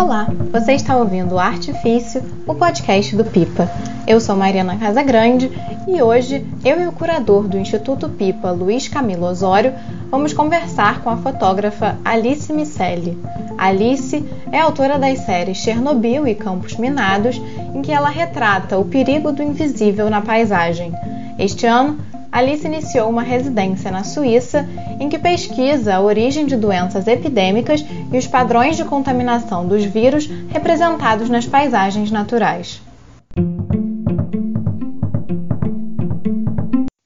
Olá, 0.00 0.26
você 0.50 0.72
está 0.72 0.96
ouvindo 0.96 1.38
Artifício, 1.38 2.22
o 2.46 2.54
podcast 2.54 3.14
do 3.14 3.22
Pipa. 3.22 3.70
Eu 4.06 4.18
sou 4.18 4.34
Mariana 4.34 4.78
Casagrande 4.78 5.52
e 5.86 6.00
hoje 6.00 6.42
eu 6.64 6.80
e 6.80 6.86
o 6.86 6.92
curador 6.92 7.46
do 7.46 7.58
Instituto 7.58 8.08
Pipa, 8.08 8.50
Luiz 8.50 8.88
Camilo 8.88 9.26
Osório, 9.26 9.74
vamos 10.10 10.32
conversar 10.32 11.02
com 11.02 11.10
a 11.10 11.18
fotógrafa 11.18 11.98
Alice 12.02 12.50
Micelli. 12.50 13.16
Alice 13.58 14.24
é 14.50 14.58
autora 14.58 14.98
das 14.98 15.18
séries 15.18 15.58
Chernobyl 15.58 16.26
e 16.26 16.34
Campos 16.34 16.76
Minados, 16.76 17.36
em 17.74 17.82
que 17.82 17.92
ela 17.92 18.08
retrata 18.08 18.78
o 18.78 18.86
perigo 18.86 19.30
do 19.32 19.42
invisível 19.42 20.08
na 20.08 20.22
paisagem. 20.22 20.94
Este 21.38 21.66
ano, 21.66 21.98
Alice 22.32 22.64
iniciou 22.64 23.10
uma 23.10 23.22
residência 23.22 23.90
na 23.90 24.04
Suíça 24.04 24.64
em 25.00 25.08
que 25.08 25.18
pesquisa 25.18 25.96
a 25.96 26.00
origem 26.00 26.46
de 26.46 26.56
doenças 26.56 27.08
epidêmicas 27.08 27.84
e 28.12 28.16
os 28.16 28.26
padrões 28.26 28.76
de 28.76 28.84
contaminação 28.84 29.66
dos 29.66 29.84
vírus 29.84 30.26
representados 30.48 31.28
nas 31.28 31.44
paisagens 31.44 32.10
naturais. 32.10 32.80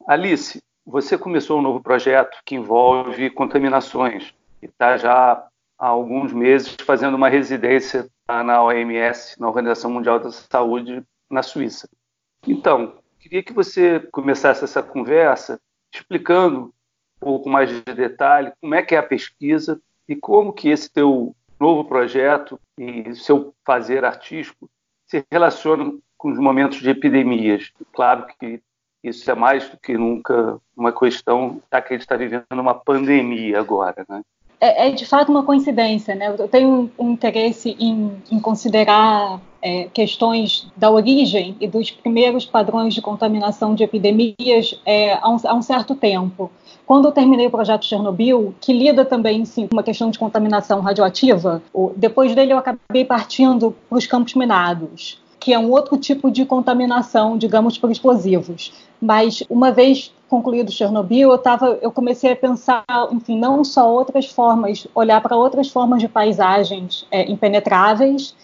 Alice, 0.07 0.63
você 0.87 1.17
começou 1.17 1.59
um 1.59 1.63
novo 1.63 1.81
projeto 1.81 2.37
que 2.45 2.55
envolve 2.55 3.31
contaminações 3.31 4.35
e 4.63 4.67
está 4.67 4.99
já 4.99 5.43
há 5.79 5.87
alguns 5.87 6.35
meses 6.35 6.77
fazendo 6.85 7.15
uma 7.15 7.31
residência 7.31 8.07
na 8.29 8.63
OMS, 8.63 9.41
na 9.41 9.49
Organização 9.49 9.91
Mundial 9.91 10.21
da 10.21 10.31
Saúde, 10.31 11.03
na 11.31 11.43
Suíça. 11.43 11.89
Então, 12.47 12.95
Queria 13.25 13.43
que 13.43 13.55
você 13.55 14.01
começasse 14.13 14.65
essa 14.65 14.83
conversa 14.83 15.59
explicando 15.91 16.67
um 16.67 16.73
pouco 17.19 17.49
mais 17.49 17.71
de 17.71 17.81
detalhe 17.95 18.53
como 18.61 18.75
é 18.75 18.83
que 18.83 18.95
é 18.95 18.99
a 18.99 19.03
pesquisa 19.03 19.81
e 20.07 20.15
como 20.15 20.53
que 20.53 20.69
esse 20.69 20.93
teu 20.93 21.35
novo 21.59 21.87
projeto 21.87 22.61
e 22.77 23.15
seu 23.15 23.55
fazer 23.65 24.05
artístico 24.05 24.69
se 25.07 25.25
relacionam 25.33 25.99
com 26.19 26.33
os 26.33 26.39
momentos 26.39 26.81
de 26.81 26.91
epidemias. 26.91 27.73
Claro 27.95 28.27
que 28.27 28.61
isso 29.03 29.31
é 29.31 29.35
mais 29.35 29.71
do 29.71 29.79
que 29.79 29.97
nunca 29.97 30.61
uma 30.77 30.93
questão, 30.93 31.63
já 31.73 31.81
que 31.81 31.95
a 31.95 31.97
gente 31.97 32.03
está 32.03 32.17
vivendo 32.17 32.45
uma 32.51 32.75
pandemia 32.75 33.59
agora, 33.59 34.05
né? 34.07 34.23
É, 34.61 34.89
é, 34.89 34.91
de 34.91 35.05
fato 35.05 35.31
uma 35.31 35.43
coincidência, 35.43 36.15
né? 36.15 36.35
Eu 36.39 36.49
tenho 36.49 36.91
um 36.99 37.11
interesse 37.11 37.77
em, 37.79 38.13
em 38.31 38.39
considerar 38.39 39.41
é, 39.61 39.89
questões 39.93 40.67
da 40.77 40.91
origem 40.91 41.57
e 41.61 41.67
dos 41.67 41.91
primeiros 41.91 42.45
padrões 42.45 42.95
de 42.95 43.01
contaminação 43.01 43.75
de 43.75 43.83
epidemias 43.83 44.81
é, 44.85 45.15
há, 45.15 45.29
um, 45.29 45.37
há, 45.45 45.55
um, 45.55 45.63
certo 45.63 45.95
tempo. 45.95 46.51
Quando 46.87 47.09
eu 47.09 47.13
terminei 47.13 47.47
o 47.47 47.51
projeto 47.51 47.87
Chernobyl, 47.87 48.55
que 48.61 48.73
lida 48.73 49.05
também 49.05 49.45
sim, 49.45 49.67
com 49.67 49.75
uma 49.75 49.83
questão 49.83 50.11
de 50.11 50.19
contaminação 50.19 50.81
radioativa, 50.81 51.63
depois 51.97 52.35
dele 52.35 52.53
eu 52.53 52.59
acabei 52.59 53.05
partindo 53.07 53.75
para 53.89 53.99
os 53.99 54.07
campos 54.07 54.35
minados 54.35 55.24
que 55.45 55.53
é 55.53 55.59
um 55.59 55.71
outro 55.71 55.99
tipo 55.99 56.31
de 56.31 56.47
contaminação, 56.47 57.37
digamos, 57.37 57.77
por 57.77 57.91
explosivos. 57.91 58.73
Mas 58.99 59.43
uma 59.51 59.71
vez 59.71 60.11
concluído 60.27 60.73
Chernobyl, 60.73 61.31
eu 61.31 61.37
tava, 61.37 61.79
eu 61.83 61.93
comecei 61.93 62.33
a 62.33 62.37
pensar, 62.37 62.83
enfim, 63.13 63.39
não 63.39 63.63
só 63.63 63.93
outras 63.93 64.25
formas, 64.25 64.87
olhar 64.95 65.21
para 65.21 65.37
outras 65.37 65.69
formas 65.69 66.01
de 66.01 66.09
paisagens 66.09 67.07
é, 67.11 67.31
impenetráveis 67.31 68.35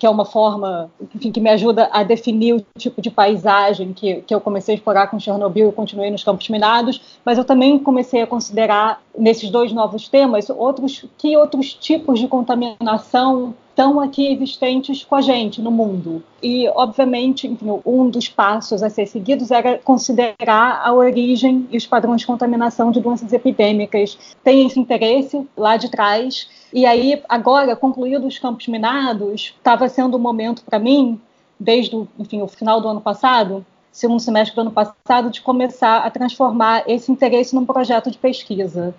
que 0.00 0.04
é 0.04 0.10
uma 0.10 0.24
forma 0.24 0.90
enfim, 1.14 1.30
que 1.30 1.40
me 1.40 1.48
ajuda 1.48 1.88
a 1.92 2.02
definir 2.02 2.54
o 2.54 2.66
tipo 2.76 3.00
de 3.00 3.08
paisagem 3.08 3.92
que, 3.92 4.16
que 4.22 4.34
eu 4.34 4.40
comecei 4.40 4.74
a 4.74 4.76
explorar 4.76 5.06
com 5.06 5.20
Chernobyl 5.20 5.68
e 5.68 5.72
continuei 5.72 6.10
nos 6.10 6.24
campos 6.24 6.48
minados, 6.48 7.00
mas 7.24 7.38
eu 7.38 7.44
também 7.44 7.78
comecei 7.78 8.20
a 8.20 8.26
considerar 8.26 9.00
nesses 9.16 9.48
dois 9.48 9.72
novos 9.72 10.08
temas 10.08 10.50
outros 10.50 11.04
que 11.16 11.36
outros 11.36 11.72
tipos 11.72 12.18
de 12.18 12.26
contaminação 12.26 13.54
estão 13.76 14.00
aqui 14.00 14.32
existentes 14.32 15.04
com 15.04 15.14
a 15.14 15.20
gente 15.20 15.60
no 15.60 15.70
mundo. 15.70 16.24
E, 16.42 16.66
obviamente, 16.70 17.46
enfim, 17.46 17.78
um 17.84 18.08
dos 18.08 18.26
passos 18.26 18.82
a 18.82 18.88
ser 18.88 19.06
seguidos 19.06 19.50
era 19.50 19.76
considerar 19.76 20.80
a 20.82 20.94
origem 20.94 21.68
e 21.70 21.76
os 21.76 21.86
padrões 21.86 22.22
de 22.22 22.26
contaminação 22.26 22.90
de 22.90 23.00
doenças 23.00 23.34
epidêmicas. 23.34 24.16
Tem 24.42 24.66
esse 24.66 24.80
interesse 24.80 25.46
lá 25.54 25.76
de 25.76 25.90
trás. 25.90 26.48
E 26.72 26.86
aí, 26.86 27.22
agora, 27.28 27.76
concluídos 27.76 28.26
os 28.26 28.38
campos 28.38 28.66
minados, 28.66 29.54
estava 29.54 29.86
sendo 29.90 30.14
o 30.14 30.16
um 30.16 30.22
momento 30.22 30.64
para 30.64 30.78
mim, 30.78 31.20
desde 31.60 31.94
enfim, 32.18 32.40
o 32.40 32.48
final 32.48 32.80
do 32.80 32.88
ano 32.88 33.02
passado, 33.02 33.64
segundo 33.92 34.20
semestre 34.20 34.54
do 34.54 34.62
ano 34.62 34.72
passado, 34.72 35.28
de 35.28 35.42
começar 35.42 35.98
a 35.98 36.10
transformar 36.10 36.82
esse 36.86 37.12
interesse 37.12 37.54
num 37.54 37.66
projeto 37.66 38.10
de 38.10 38.16
pesquisa 38.16 38.94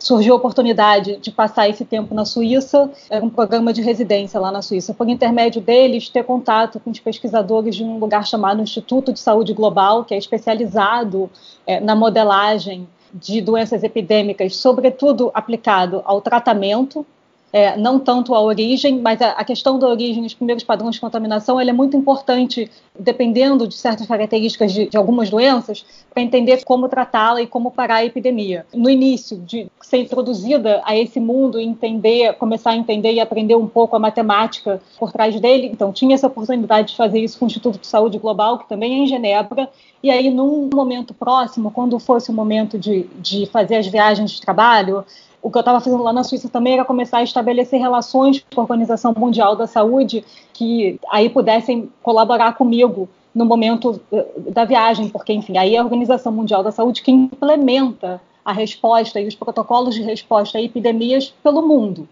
surgiu 0.00 0.34
a 0.34 0.36
oportunidade 0.36 1.18
de 1.18 1.30
passar 1.30 1.68
esse 1.68 1.84
tempo 1.84 2.14
na 2.14 2.24
Suíça, 2.24 2.90
era 3.08 3.24
um 3.24 3.30
programa 3.30 3.72
de 3.72 3.82
residência 3.82 4.40
lá 4.40 4.50
na 4.50 4.62
Suíça. 4.62 4.94
Por 4.94 5.08
intermédio 5.08 5.60
deles, 5.60 6.08
ter 6.08 6.24
contato 6.24 6.80
com 6.80 6.90
os 6.90 6.98
pesquisadores 6.98 7.76
de 7.76 7.84
um 7.84 7.98
lugar 7.98 8.26
chamado 8.26 8.62
Instituto 8.62 9.12
de 9.12 9.20
Saúde 9.20 9.52
Global, 9.52 10.04
que 10.04 10.14
é 10.14 10.18
especializado 10.18 11.30
é, 11.66 11.78
na 11.78 11.94
modelagem 11.94 12.88
de 13.12 13.40
doenças 13.40 13.82
epidêmicas, 13.84 14.56
sobretudo 14.56 15.30
aplicado 15.34 16.00
ao 16.04 16.20
tratamento 16.20 17.04
é, 17.52 17.76
não 17.76 17.98
tanto 17.98 18.34
a 18.34 18.40
origem, 18.40 19.00
mas 19.00 19.20
a, 19.20 19.30
a, 19.32 19.44
questão 19.44 19.78
da 19.78 19.88
origem, 19.88 20.24
os 20.24 20.34
primeiros 20.34 20.62
padrões 20.62 20.94
de 20.94 21.00
contaminação, 21.00 21.60
é 21.60 21.72
muito 21.72 21.96
importante, 21.96 22.70
dependendo 22.98 23.66
de 23.66 23.74
certas 23.74 24.06
características 24.06 24.72
de, 24.72 24.88
de 24.88 24.96
algumas 24.96 25.30
doenças, 25.30 25.84
para 26.12 26.22
entender 26.22 26.64
como 26.64 26.88
tratá-la 26.88 27.42
e 27.42 27.46
como 27.46 27.70
parar 27.70 27.96
a 27.96 28.04
epidemia. 28.04 28.64
No 28.72 28.88
início, 28.88 29.36
de 29.38 29.66
ser 29.80 29.98
introduzida 29.98 30.80
a 30.84 30.96
esse 30.96 31.18
mundo 31.18 31.58
e 31.58 31.64
entender, 31.64 32.34
começar 32.34 32.70
a 32.70 32.76
entender 32.76 33.12
e 33.12 33.20
aprender 33.20 33.56
um 33.56 33.66
pouco 33.66 33.96
a 33.96 33.98
matemática 33.98 34.80
por 34.98 35.10
trás 35.12 35.38
dele, 35.40 35.66
então 35.66 35.92
tinha 35.92 36.14
essa 36.14 36.28
oportunidade 36.28 36.88
de 36.88 36.96
fazer 36.96 37.20
isso 37.20 37.38
com 37.38 37.44
o 37.44 37.48
Instituto 37.48 37.80
de 37.80 37.86
Saúde 37.86 38.18
Global, 38.18 38.58
que 38.58 38.68
também 38.68 38.94
é 38.94 38.98
em 38.98 39.06
Genebra, 39.06 39.68
e 40.02 40.10
aí 40.10 40.30
num 40.30 40.70
momento 40.72 41.12
próximo, 41.12 41.70
quando 41.70 41.98
fosse 41.98 42.30
o 42.30 42.34
momento 42.34 42.78
de, 42.78 43.04
de 43.18 43.46
fazer 43.46 43.76
as 43.76 43.86
viagens 43.86 44.30
de 44.30 44.40
trabalho, 44.40 45.04
o 45.42 45.50
que 45.50 45.56
eu 45.56 45.60
estava 45.60 45.80
fazendo 45.80 46.02
lá 46.02 46.12
na 46.12 46.24
Suíça 46.24 46.48
também 46.48 46.74
era 46.74 46.84
começar 46.84 47.18
a 47.18 47.22
estabelecer 47.22 47.80
relações 47.80 48.44
com 48.54 48.60
a 48.60 48.64
Organização 48.64 49.14
Mundial 49.16 49.56
da 49.56 49.66
Saúde 49.66 50.24
que 50.52 50.98
aí 51.10 51.30
pudessem 51.30 51.90
colaborar 52.02 52.54
comigo 52.54 53.08
no 53.34 53.44
momento 53.44 54.00
eh, 54.12 54.26
da 54.50 54.64
viagem, 54.64 55.08
porque, 55.08 55.32
enfim, 55.32 55.56
aí 55.56 55.74
é 55.74 55.78
a 55.78 55.82
Organização 55.82 56.32
Mundial 56.32 56.62
da 56.62 56.72
Saúde 56.72 57.02
que 57.02 57.10
implementa 57.10 58.20
a 58.44 58.52
resposta 58.52 59.20
e 59.20 59.26
os 59.26 59.34
protocolos 59.34 59.94
de 59.94 60.02
resposta 60.02 60.58
a 60.58 60.62
epidemias 60.62 61.32
pelo 61.42 61.66
mundo. 61.66 62.08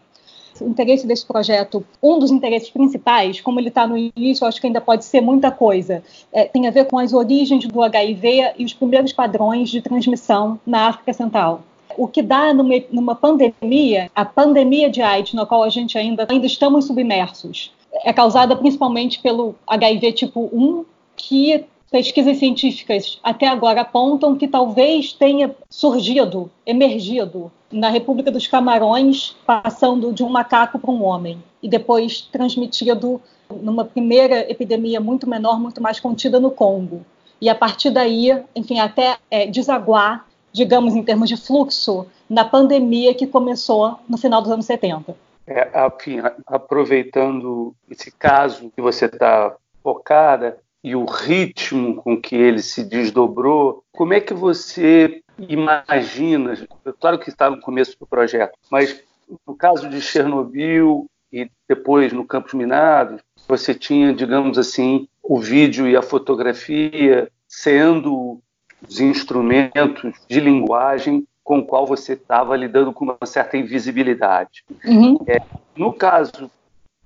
O 0.60 0.64
interesse 0.64 1.06
desse 1.06 1.26
projeto, 1.26 1.84
um 2.02 2.18
dos 2.18 2.30
interesses 2.30 2.70
principais, 2.70 3.40
como 3.40 3.60
ele 3.60 3.68
está 3.68 3.86
no 3.86 3.96
início, 3.96 4.46
acho 4.46 4.60
que 4.60 4.66
ainda 4.66 4.80
pode 4.80 5.04
ser 5.04 5.20
muita 5.20 5.50
coisa, 5.50 6.02
é, 6.32 6.44
tem 6.44 6.66
a 6.66 6.70
ver 6.70 6.86
com 6.86 6.98
as 6.98 7.12
origens 7.12 7.66
do 7.66 7.82
HIV 7.82 8.54
e 8.58 8.64
os 8.64 8.72
primeiros 8.72 9.12
padrões 9.12 9.68
de 9.70 9.80
transmissão 9.80 10.58
na 10.66 10.88
África 10.88 11.12
Central 11.12 11.62
o 11.98 12.06
que 12.06 12.22
dá 12.22 12.54
numa, 12.54 12.74
numa 12.90 13.14
pandemia, 13.14 14.10
a 14.14 14.24
pandemia 14.24 14.88
de 14.88 15.02
AIDS, 15.02 15.34
na 15.34 15.44
qual 15.44 15.64
a 15.64 15.68
gente 15.68 15.98
ainda, 15.98 16.26
ainda 16.30 16.46
estamos 16.46 16.86
submersos, 16.86 17.72
é 18.04 18.12
causada 18.12 18.54
principalmente 18.54 19.18
pelo 19.18 19.56
HIV 19.66 20.12
tipo 20.12 20.48
1, 20.52 20.84
que 21.16 21.64
pesquisas 21.90 22.38
científicas 22.38 23.18
até 23.22 23.48
agora 23.48 23.80
apontam 23.80 24.36
que 24.36 24.46
talvez 24.46 25.12
tenha 25.12 25.54
surgido, 25.68 26.50
emergido 26.64 27.50
na 27.70 27.90
República 27.90 28.30
dos 28.30 28.46
Camarões, 28.46 29.34
passando 29.44 30.12
de 30.12 30.22
um 30.22 30.28
macaco 30.28 30.78
para 30.78 30.90
um 30.90 31.02
homem, 31.02 31.42
e 31.62 31.68
depois 31.68 32.20
transmitido 32.20 33.20
numa 33.62 33.84
primeira 33.84 34.50
epidemia 34.50 35.00
muito 35.00 35.28
menor, 35.28 35.58
muito 35.58 35.82
mais 35.82 35.98
contida 35.98 36.38
no 36.38 36.50
Congo. 36.50 37.04
E 37.40 37.48
a 37.48 37.54
partir 37.54 37.90
daí, 37.90 38.30
enfim, 38.54 38.78
até 38.78 39.16
é, 39.30 39.46
desaguar 39.46 40.27
digamos, 40.52 40.94
em 40.94 41.02
termos 41.02 41.28
de 41.28 41.36
fluxo, 41.36 42.06
na 42.28 42.44
pandemia 42.44 43.14
que 43.14 43.26
começou 43.26 43.98
no 44.08 44.18
final 44.18 44.42
dos 44.42 44.50
anos 44.50 44.66
70. 44.66 45.16
É, 45.46 45.70
enfim, 45.86 46.20
aproveitando 46.46 47.74
esse 47.90 48.10
caso 48.10 48.70
que 48.74 48.82
você 48.82 49.06
está 49.06 49.56
focada 49.82 50.58
e 50.84 50.94
o 50.94 51.04
ritmo 51.04 51.96
com 51.96 52.20
que 52.20 52.36
ele 52.36 52.60
se 52.60 52.84
desdobrou, 52.84 53.82
como 53.92 54.12
é 54.12 54.20
que 54.20 54.34
você 54.34 55.22
imagina, 55.38 56.54
claro 57.00 57.18
que 57.18 57.30
está 57.30 57.48
no 57.48 57.60
começo 57.60 57.98
do 57.98 58.06
projeto, 58.06 58.58
mas 58.70 59.02
no 59.46 59.54
caso 59.54 59.88
de 59.88 60.00
Chernobyl 60.00 61.06
e 61.32 61.50
depois 61.68 62.12
no 62.12 62.26
Campos 62.26 62.54
Minados, 62.54 63.20
você 63.46 63.74
tinha, 63.74 64.12
digamos 64.12 64.58
assim, 64.58 65.08
o 65.22 65.38
vídeo 65.38 65.86
e 65.86 65.96
a 65.96 66.02
fotografia 66.02 67.30
sendo 67.46 68.40
os 68.86 69.00
instrumentos 69.00 70.14
de 70.28 70.40
linguagem 70.40 71.26
com 71.42 71.60
o 71.60 71.64
qual 71.64 71.86
você 71.86 72.12
estava 72.12 72.56
lidando 72.56 72.92
com 72.92 73.04
uma 73.04 73.18
certa 73.24 73.56
invisibilidade. 73.56 74.64
Uhum. 74.84 75.18
É, 75.26 75.40
no 75.76 75.92
caso 75.92 76.50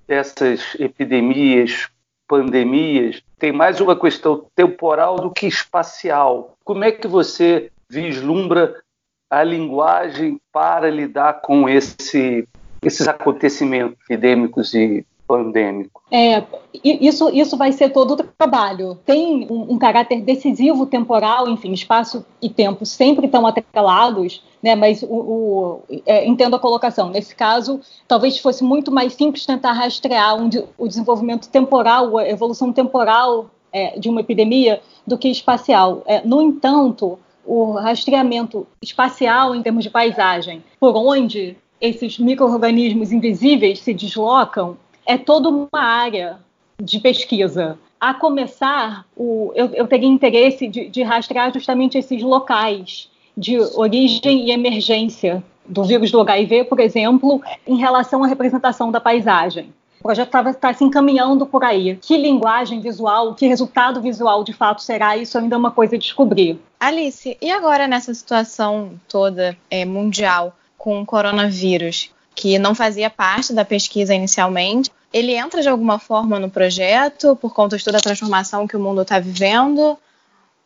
dessas 0.07 0.75
epidemias, 0.79 1.87
pandemias, 2.27 3.23
tem 3.39 3.51
mais 3.51 3.79
uma 3.79 3.97
questão 3.97 4.45
temporal 4.55 5.15
do 5.15 5.31
que 5.31 5.47
espacial. 5.47 6.57
Como 6.63 6.83
é 6.83 6.91
que 6.91 7.07
você 7.07 7.71
vislumbra 7.89 8.81
a 9.29 9.43
linguagem 9.43 10.39
para 10.51 10.89
lidar 10.89 11.41
com 11.41 11.69
esse 11.69 12.47
esses 12.85 13.07
acontecimentos 13.07 13.97
epidêmicos 14.03 14.73
e 14.73 15.05
pandêmicos? 15.27 16.01
É, 16.11 16.43
isso, 16.83 17.29
isso 17.29 17.57
vai 17.57 17.71
ser 17.71 17.89
todo 17.89 18.11
o 18.11 18.17
trabalho. 18.17 18.97
Tem 19.05 19.47
um, 19.49 19.73
um, 19.73 19.77
caráter 19.77 20.21
decisivo 20.21 20.85
temporal, 20.85 21.49
enfim, 21.49 21.71
espaço 21.71 22.25
e 22.41 22.49
tempo 22.49 22.85
sempre 22.85 23.25
estão 23.25 23.45
atrelados, 23.45 24.43
né? 24.61 24.75
Mas 24.75 25.01
o, 25.03 25.07
o 25.07 25.81
é, 26.05 26.25
entendo 26.25 26.55
a 26.55 26.59
colocação. 26.59 27.09
Nesse 27.09 27.35
caso, 27.35 27.79
talvez 28.07 28.37
fosse 28.37 28.63
muito 28.63 28.91
mais 28.91 29.13
simples 29.13 29.45
tentar 29.45 29.73
rastrear 29.73 30.35
um, 30.35 30.49
o 30.77 30.87
desenvolvimento 30.87 31.49
temporal, 31.49 32.17
a 32.17 32.29
evolução 32.29 32.71
temporal 32.71 33.49
é, 33.71 33.97
de 33.99 34.09
uma 34.09 34.21
epidemia 34.21 34.81
do 35.05 35.17
que 35.17 35.29
espacial. 35.29 36.03
É, 36.05 36.21
no 36.25 36.41
entanto, 36.41 37.17
o 37.45 37.73
rastreamento 37.73 38.65
espacial 38.81 39.55
em 39.55 39.61
termos 39.61 39.83
de 39.83 39.89
paisagem, 39.89 40.63
por 40.79 40.95
onde 40.95 41.57
esses 41.81 42.17
micro-organismos 42.17 43.11
invisíveis 43.11 43.79
se 43.79 43.93
deslocam, 43.93 44.77
é 45.05 45.17
toda 45.17 45.49
uma 45.49 45.69
área 45.73 46.39
de 46.81 46.99
pesquisa. 46.99 47.77
A 47.99 48.13
começar, 48.13 49.05
o, 49.15 49.51
eu, 49.55 49.67
eu 49.67 49.87
teria 49.87 50.09
interesse 50.09 50.67
de, 50.67 50.89
de 50.89 51.03
rastrear 51.03 51.53
justamente 51.53 51.97
esses 51.97 52.21
locais 52.21 53.09
de 53.35 53.57
origem 53.75 54.45
e 54.47 54.51
emergência 54.51 55.43
do 55.65 55.83
vírus 55.83 56.11
do 56.11 56.19
HIV, 56.19 56.65
por 56.65 56.79
exemplo, 56.79 57.41
em 57.65 57.77
relação 57.77 58.23
à 58.23 58.27
representação 58.27 58.91
da 58.91 58.99
paisagem. 58.99 59.73
O 59.99 60.03
projeto 60.03 60.27
está 60.27 60.53
tá 60.53 60.73
se 60.73 60.83
encaminhando 60.83 61.45
por 61.45 61.63
aí. 61.63 61.97
Que 62.01 62.17
linguagem 62.17 62.81
visual, 62.81 63.33
que 63.33 63.47
resultado 63.47 64.01
visual 64.01 64.43
de 64.43 64.51
fato 64.51 64.81
será, 64.81 65.15
isso 65.15 65.37
ainda 65.37 65.55
é 65.55 65.57
uma 65.57 65.71
coisa 65.71 65.95
a 65.95 65.99
descobrir. 65.99 66.59
Alice, 66.77 67.37
e 67.41 67.49
agora 67.49 67.87
nessa 67.87 68.13
situação 68.13 68.99
toda 69.07 69.57
é, 69.71 69.85
mundial 69.85 70.53
com 70.77 71.01
o 71.01 71.05
coronavírus? 71.05 72.11
Que 72.35 72.57
não 72.57 72.73
fazia 72.73 73.09
parte 73.09 73.53
da 73.53 73.63
pesquisa 73.63 74.13
inicialmente. 74.13 74.91
Ele 75.11 75.33
entra 75.33 75.61
de 75.61 75.69
alguma 75.69 75.99
forma 75.99 76.39
no 76.39 76.49
projeto 76.49 77.35
por 77.35 77.53
conta 77.53 77.77
de 77.77 77.83
toda 77.83 77.97
a 77.97 78.01
transformação 78.01 78.67
que 78.67 78.75
o 78.75 78.79
mundo 78.79 79.01
está 79.01 79.19
vivendo? 79.19 79.97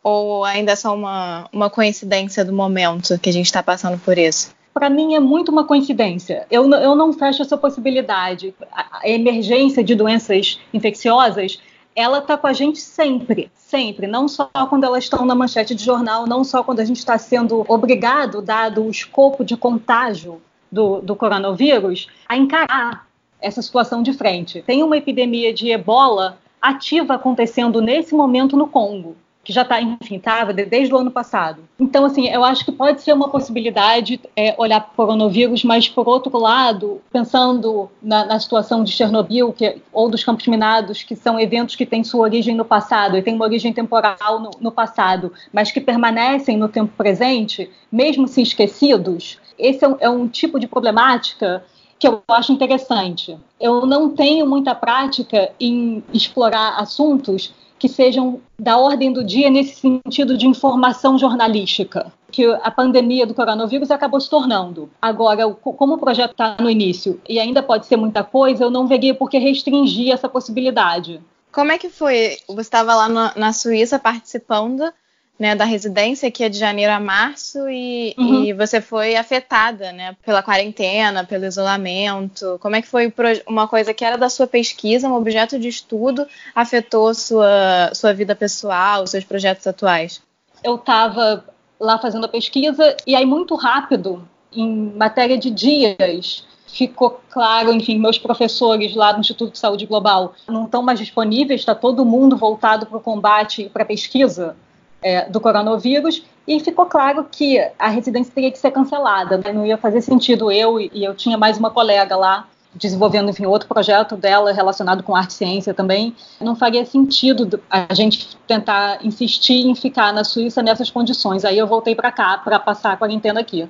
Ou 0.02 0.44
ainda 0.44 0.72
é 0.72 0.76
só 0.76 0.94
uma, 0.94 1.48
uma 1.52 1.68
coincidência 1.68 2.44
do 2.44 2.52
momento 2.52 3.18
que 3.18 3.28
a 3.28 3.32
gente 3.32 3.46
está 3.46 3.62
passando 3.62 3.98
por 3.98 4.16
isso? 4.16 4.56
Para 4.72 4.88
mim 4.88 5.14
é 5.14 5.20
muito 5.20 5.50
uma 5.50 5.64
coincidência. 5.64 6.46
Eu, 6.50 6.70
eu 6.72 6.94
não 6.94 7.12
fecho 7.12 7.42
essa 7.42 7.56
possibilidade. 7.56 8.54
A, 8.72 9.00
a 9.02 9.08
emergência 9.08 9.82
de 9.82 9.94
doenças 9.94 10.58
infecciosas 10.72 11.58
ela 11.98 12.18
está 12.18 12.36
com 12.36 12.46
a 12.46 12.52
gente 12.52 12.78
sempre, 12.78 13.50
sempre, 13.56 14.06
não 14.06 14.28
só 14.28 14.48
quando 14.70 14.84
elas 14.84 15.02
estão 15.02 15.26
na 15.26 15.34
manchete 15.34 15.74
de 15.74 15.84
jornal, 15.84 16.28
não 16.28 16.44
só 16.44 16.62
quando 16.62 16.78
a 16.78 16.84
gente 16.84 16.98
está 16.98 17.18
sendo 17.18 17.64
obrigado, 17.66 18.40
dado 18.40 18.84
o 18.84 18.90
escopo 18.90 19.44
de 19.44 19.56
contágio 19.56 20.40
do, 20.70 21.00
do 21.00 21.16
coronavírus 21.16 22.08
a 22.28 22.36
encarar 22.36 23.06
essa 23.40 23.62
situação 23.62 24.02
de 24.02 24.12
frente. 24.12 24.62
Tem 24.62 24.82
uma 24.82 24.96
epidemia 24.96 25.52
de 25.52 25.70
ebola 25.70 26.38
ativa 26.60 27.14
acontecendo 27.14 27.80
nesse 27.80 28.14
momento 28.14 28.56
no 28.56 28.66
Congo 28.66 29.16
que 29.48 29.52
já 29.54 29.62
está, 29.62 29.80
enfim, 29.80 30.16
estava 30.16 30.52
desde 30.52 30.92
o 30.92 30.98
ano 30.98 31.10
passado. 31.10 31.62
Então, 31.80 32.04
assim, 32.04 32.28
eu 32.28 32.44
acho 32.44 32.66
que 32.66 32.70
pode 32.70 33.00
ser 33.00 33.14
uma 33.14 33.30
possibilidade 33.30 34.20
é, 34.36 34.54
olhar 34.58 34.78
para 34.78 34.92
o 34.92 34.94
coronavírus, 34.94 35.64
mas, 35.64 35.88
por 35.88 36.06
outro 36.06 36.38
lado, 36.38 37.00
pensando 37.10 37.88
na, 38.02 38.26
na 38.26 38.38
situação 38.38 38.84
de 38.84 38.92
Chernobyl 38.92 39.50
que, 39.54 39.78
ou 39.90 40.10
dos 40.10 40.22
Campos 40.22 40.46
Minados, 40.46 41.02
que 41.02 41.16
são 41.16 41.40
eventos 41.40 41.76
que 41.76 41.86
têm 41.86 42.04
sua 42.04 42.24
origem 42.24 42.54
no 42.54 42.62
passado 42.62 43.16
e 43.16 43.22
têm 43.22 43.36
uma 43.36 43.46
origem 43.46 43.72
temporal 43.72 44.38
no, 44.38 44.50
no 44.60 44.70
passado, 44.70 45.32
mas 45.50 45.72
que 45.72 45.80
permanecem 45.80 46.58
no 46.58 46.68
tempo 46.68 46.92
presente, 46.94 47.70
mesmo 47.90 48.28
se 48.28 48.42
esquecidos, 48.42 49.40
esse 49.58 49.84
é 49.84 49.88
um, 49.88 49.96
é 50.00 50.08
um 50.08 50.28
tipo 50.28 50.58
de 50.58 50.66
problemática 50.66 51.64
que 51.98 52.06
eu 52.06 52.22
acho 52.28 52.52
interessante. 52.52 53.36
Eu 53.60 53.84
não 53.84 54.10
tenho 54.10 54.46
muita 54.46 54.74
prática 54.74 55.50
em 55.58 56.02
explorar 56.12 56.78
assuntos 56.78 57.52
que 57.78 57.88
sejam 57.88 58.40
da 58.58 58.76
ordem 58.76 59.12
do 59.12 59.24
dia 59.24 59.48
nesse 59.50 59.76
sentido 59.76 60.36
de 60.36 60.46
informação 60.46 61.16
jornalística, 61.16 62.12
que 62.30 62.44
a 62.62 62.70
pandemia 62.70 63.26
do 63.26 63.34
coronavírus 63.34 63.90
acabou 63.90 64.20
se 64.20 64.28
tornando. 64.28 64.90
Agora, 65.00 65.48
como 65.54 65.94
o 65.94 65.98
projeto 65.98 66.32
está 66.32 66.56
no 66.58 66.68
início 66.68 67.20
e 67.28 67.38
ainda 67.38 67.62
pode 67.62 67.86
ser 67.86 67.96
muita 67.96 68.24
coisa, 68.24 68.64
eu 68.64 68.70
não 68.70 68.86
veria 68.86 69.14
por 69.14 69.30
que 69.30 69.38
restringir 69.38 70.12
essa 70.12 70.28
possibilidade. 70.28 71.20
Como 71.52 71.72
é 71.72 71.78
que 71.78 71.88
foi? 71.88 72.36
Você 72.48 72.60
estava 72.60 72.94
lá 72.94 73.08
na, 73.08 73.32
na 73.36 73.52
Suíça 73.52 73.98
participando 73.98 74.92
né, 75.38 75.54
da 75.54 75.64
residência 75.64 76.30
que 76.30 76.42
é 76.42 76.48
de 76.48 76.58
janeiro 76.58 76.92
a 76.92 76.98
março 76.98 77.68
e, 77.68 78.14
uhum. 78.18 78.44
e, 78.44 78.52
você 78.52 78.80
foi 78.80 79.14
afetada, 79.14 79.92
né, 79.92 80.16
pela 80.24 80.42
quarentena, 80.42 81.24
pelo 81.24 81.44
isolamento. 81.44 82.58
Como 82.60 82.74
é 82.74 82.82
que 82.82 82.88
foi 82.88 83.12
uma 83.46 83.68
coisa 83.68 83.94
que 83.94 84.04
era 84.04 84.18
da 84.18 84.28
sua 84.28 84.48
pesquisa, 84.48 85.08
um 85.08 85.14
objeto 85.14 85.58
de 85.58 85.68
estudo, 85.68 86.26
afetou 86.54 87.14
sua 87.14 87.90
sua 87.94 88.12
vida 88.12 88.34
pessoal, 88.34 89.06
seus 89.06 89.24
projetos 89.24 89.66
atuais? 89.66 90.20
Eu 90.64 90.74
estava 90.74 91.44
lá 91.78 91.98
fazendo 91.98 92.24
a 92.24 92.28
pesquisa 92.28 92.96
e 93.06 93.14
aí 93.14 93.24
muito 93.24 93.54
rápido, 93.54 94.26
em 94.52 94.92
matéria 94.96 95.38
de 95.38 95.50
dias, 95.50 96.44
ficou 96.66 97.20
claro, 97.30 97.72
enfim, 97.72 97.98
meus 97.98 98.18
professores 98.18 98.94
lá 98.94 99.12
no 99.12 99.20
Instituto 99.20 99.52
de 99.52 99.58
Saúde 99.58 99.86
Global 99.86 100.34
não 100.48 100.64
estão 100.64 100.82
mais 100.82 100.98
disponíveis, 100.98 101.60
está 101.60 101.74
todo 101.74 102.04
mundo 102.04 102.36
voltado 102.36 102.86
para 102.86 102.98
o 102.98 103.00
combate 103.00 103.62
e 103.62 103.68
para 103.68 103.84
a 103.84 103.86
pesquisa 103.86 104.56
é, 105.02 105.28
do 105.28 105.40
coronavírus 105.40 106.24
e 106.46 106.60
ficou 106.60 106.86
claro 106.86 107.26
que 107.30 107.58
a 107.78 107.88
residência 107.88 108.32
teria 108.34 108.50
que 108.50 108.58
ser 108.58 108.70
cancelada. 108.70 109.38
Né? 109.38 109.52
Não 109.52 109.66
ia 109.66 109.76
fazer 109.76 110.00
sentido 110.00 110.50
eu 110.50 110.80
e, 110.80 111.04
eu 111.04 111.14
tinha 111.14 111.36
mais 111.36 111.58
uma 111.58 111.70
colega 111.70 112.16
lá 112.16 112.48
desenvolvendo, 112.74 113.30
enfim, 113.30 113.46
outro 113.46 113.68
projeto 113.68 114.16
dela 114.16 114.52
relacionado 114.52 115.02
com 115.02 115.16
arte 115.16 115.30
e 115.30 115.34
ciência 115.34 115.74
também. 115.74 116.14
Não 116.40 116.54
faria 116.54 116.84
sentido 116.84 117.60
a 117.68 117.92
gente 117.94 118.36
tentar 118.46 119.04
insistir 119.04 119.66
em 119.66 119.74
ficar 119.74 120.12
na 120.12 120.24
Suíça 120.24 120.62
nessas 120.62 120.90
condições. 120.90 121.44
Aí 121.44 121.58
eu 121.58 121.66
voltei 121.66 121.94
para 121.94 122.12
cá 122.12 122.38
para 122.38 122.58
passar 122.58 122.92
a 122.92 122.96
quarentena 122.96 123.40
aqui. 123.40 123.68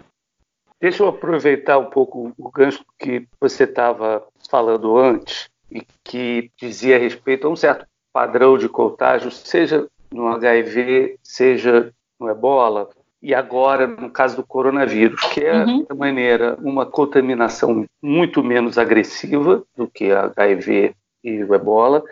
Deixa 0.81 1.03
eu 1.03 1.09
aproveitar 1.09 1.79
um 1.79 1.87
pouco 1.87 2.33
o 2.39 2.51
gancho 2.51 2.85
que 2.99 3.27
você 3.41 3.65
estava 3.65 4.25
falando 4.49 4.97
antes 4.97 5.49
e 5.71 5.83
que 6.05 6.51
dizia 6.57 6.97
a 6.97 7.01
respeito 7.01 7.47
a 7.47 7.51
um 7.51 7.57
certo 7.57 7.87
padrão 8.13 8.57
de 8.57 8.69
contágio, 8.69 9.31
seja 9.31 9.89
no 10.11 10.29
HIV, 10.29 11.19
seja 11.23 11.93
no 12.19 12.29
ebola, 12.29 12.89
e 13.21 13.35
agora 13.35 13.87
no 13.87 14.11
caso 14.11 14.37
do 14.37 14.47
coronavírus, 14.47 15.21
que 15.33 15.41
é, 15.41 15.65
uhum. 15.65 15.85
de 15.85 15.95
maneira, 15.95 16.57
uma 16.61 16.87
contaminação 16.87 17.85
muito 18.01 18.43
menos 18.43 18.79
agressiva 18.79 19.63
do 19.77 19.89
que 19.89 20.11
a 20.13 20.33
HIV 20.37 20.95
e 21.25 21.45
o 21.45 21.55
ebola, 21.55 22.03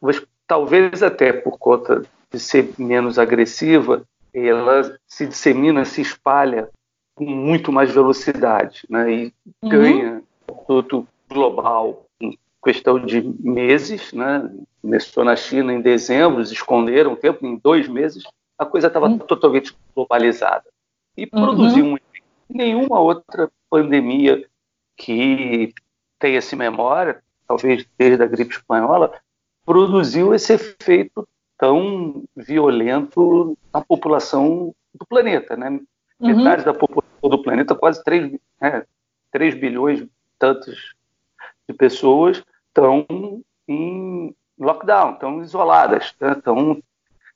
mas 0.00 0.22
talvez 0.46 1.02
até 1.02 1.32
por 1.32 1.58
conta 1.58 2.02
de 2.30 2.38
ser 2.38 2.70
menos 2.78 3.18
agressiva, 3.18 4.02
ela 4.32 4.96
se 5.06 5.26
dissemina, 5.26 5.84
se 5.84 6.00
espalha 6.00 6.68
com 7.14 7.24
muito 7.24 7.70
mais 7.70 7.90
velocidade, 7.90 8.84
né? 8.88 9.10
E 9.12 9.32
uhum. 9.62 9.68
ganha 9.68 10.22
produto 10.46 11.06
global 11.28 12.06
questão 12.62 13.04
de 13.04 13.20
meses, 13.40 14.12
né? 14.12 14.50
Começou 14.80 15.24
na 15.24 15.36
China 15.36 15.72
em 15.72 15.80
dezembro, 15.80 16.38
eles 16.38 16.50
esconderam 16.50 17.12
o 17.12 17.16
tempo, 17.16 17.44
em 17.46 17.56
dois 17.56 17.88
meses, 17.88 18.22
a 18.58 18.64
coisa 18.64 18.86
estava 18.86 19.08
uhum. 19.08 19.18
totalmente 19.18 19.74
globalizada. 19.94 20.64
E 21.16 21.26
produziu 21.26 21.84
uhum. 21.86 21.98
nenhuma 22.48 23.00
outra 23.00 23.50
pandemia 23.68 24.46
que 24.96 25.74
tenha-se 26.18 26.54
memória, 26.54 27.22
talvez 27.46 27.84
desde 27.98 28.22
a 28.22 28.26
gripe 28.26 28.54
espanhola, 28.54 29.12
produziu 29.64 30.34
esse 30.34 30.52
efeito 30.52 31.26
tão 31.58 32.24
violento 32.36 33.56
na 33.72 33.80
população 33.80 34.74
do 34.94 35.06
planeta, 35.06 35.56
né? 35.56 35.80
Uhum. 36.18 36.36
Metade 36.36 36.64
da 36.64 36.74
população 36.74 37.28
do 37.28 37.42
planeta, 37.42 37.74
quase 37.74 38.02
3, 38.04 38.32
né, 38.60 38.84
3 39.30 39.54
bilhões 39.54 40.06
tantos 40.38 40.94
de 41.68 41.74
pessoas, 41.74 42.42
estão 42.72 43.06
em 43.68 44.34
lockdown, 44.58 45.12
estão 45.12 45.42
isoladas, 45.42 46.14
estão, 46.20 46.74
né? 46.74 46.80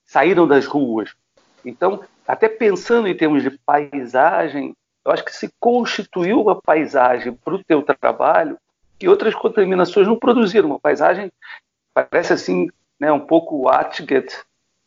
saíram 0.05 0.47
das 0.47 0.67
ruas. 0.67 1.15
Então, 1.65 2.03
até 2.27 2.49
pensando 2.49 3.09
em 3.09 3.17
termos 3.17 3.43
de 3.43 3.51
paisagem, 3.51 4.75
eu 5.05 5.13
acho 5.13 5.25
que 5.25 5.35
se 5.35 5.51
constituiu 5.61 6.41
uma 6.41 6.61
paisagem 6.61 7.33
para 7.33 7.55
o 7.55 7.63
teu 7.63 7.83
trabalho 7.83 8.59
que 8.99 9.09
outras 9.09 9.35
contaminações 9.35 10.07
não 10.07 10.19
produziram. 10.19 10.71
Uma 10.71 10.81
paisagem 10.81 11.31
parece 11.93 12.33
assim, 12.33 12.69
né, 12.99 13.13
um 13.13 13.21
pouco 13.21 13.63
Wattgate 13.63 14.37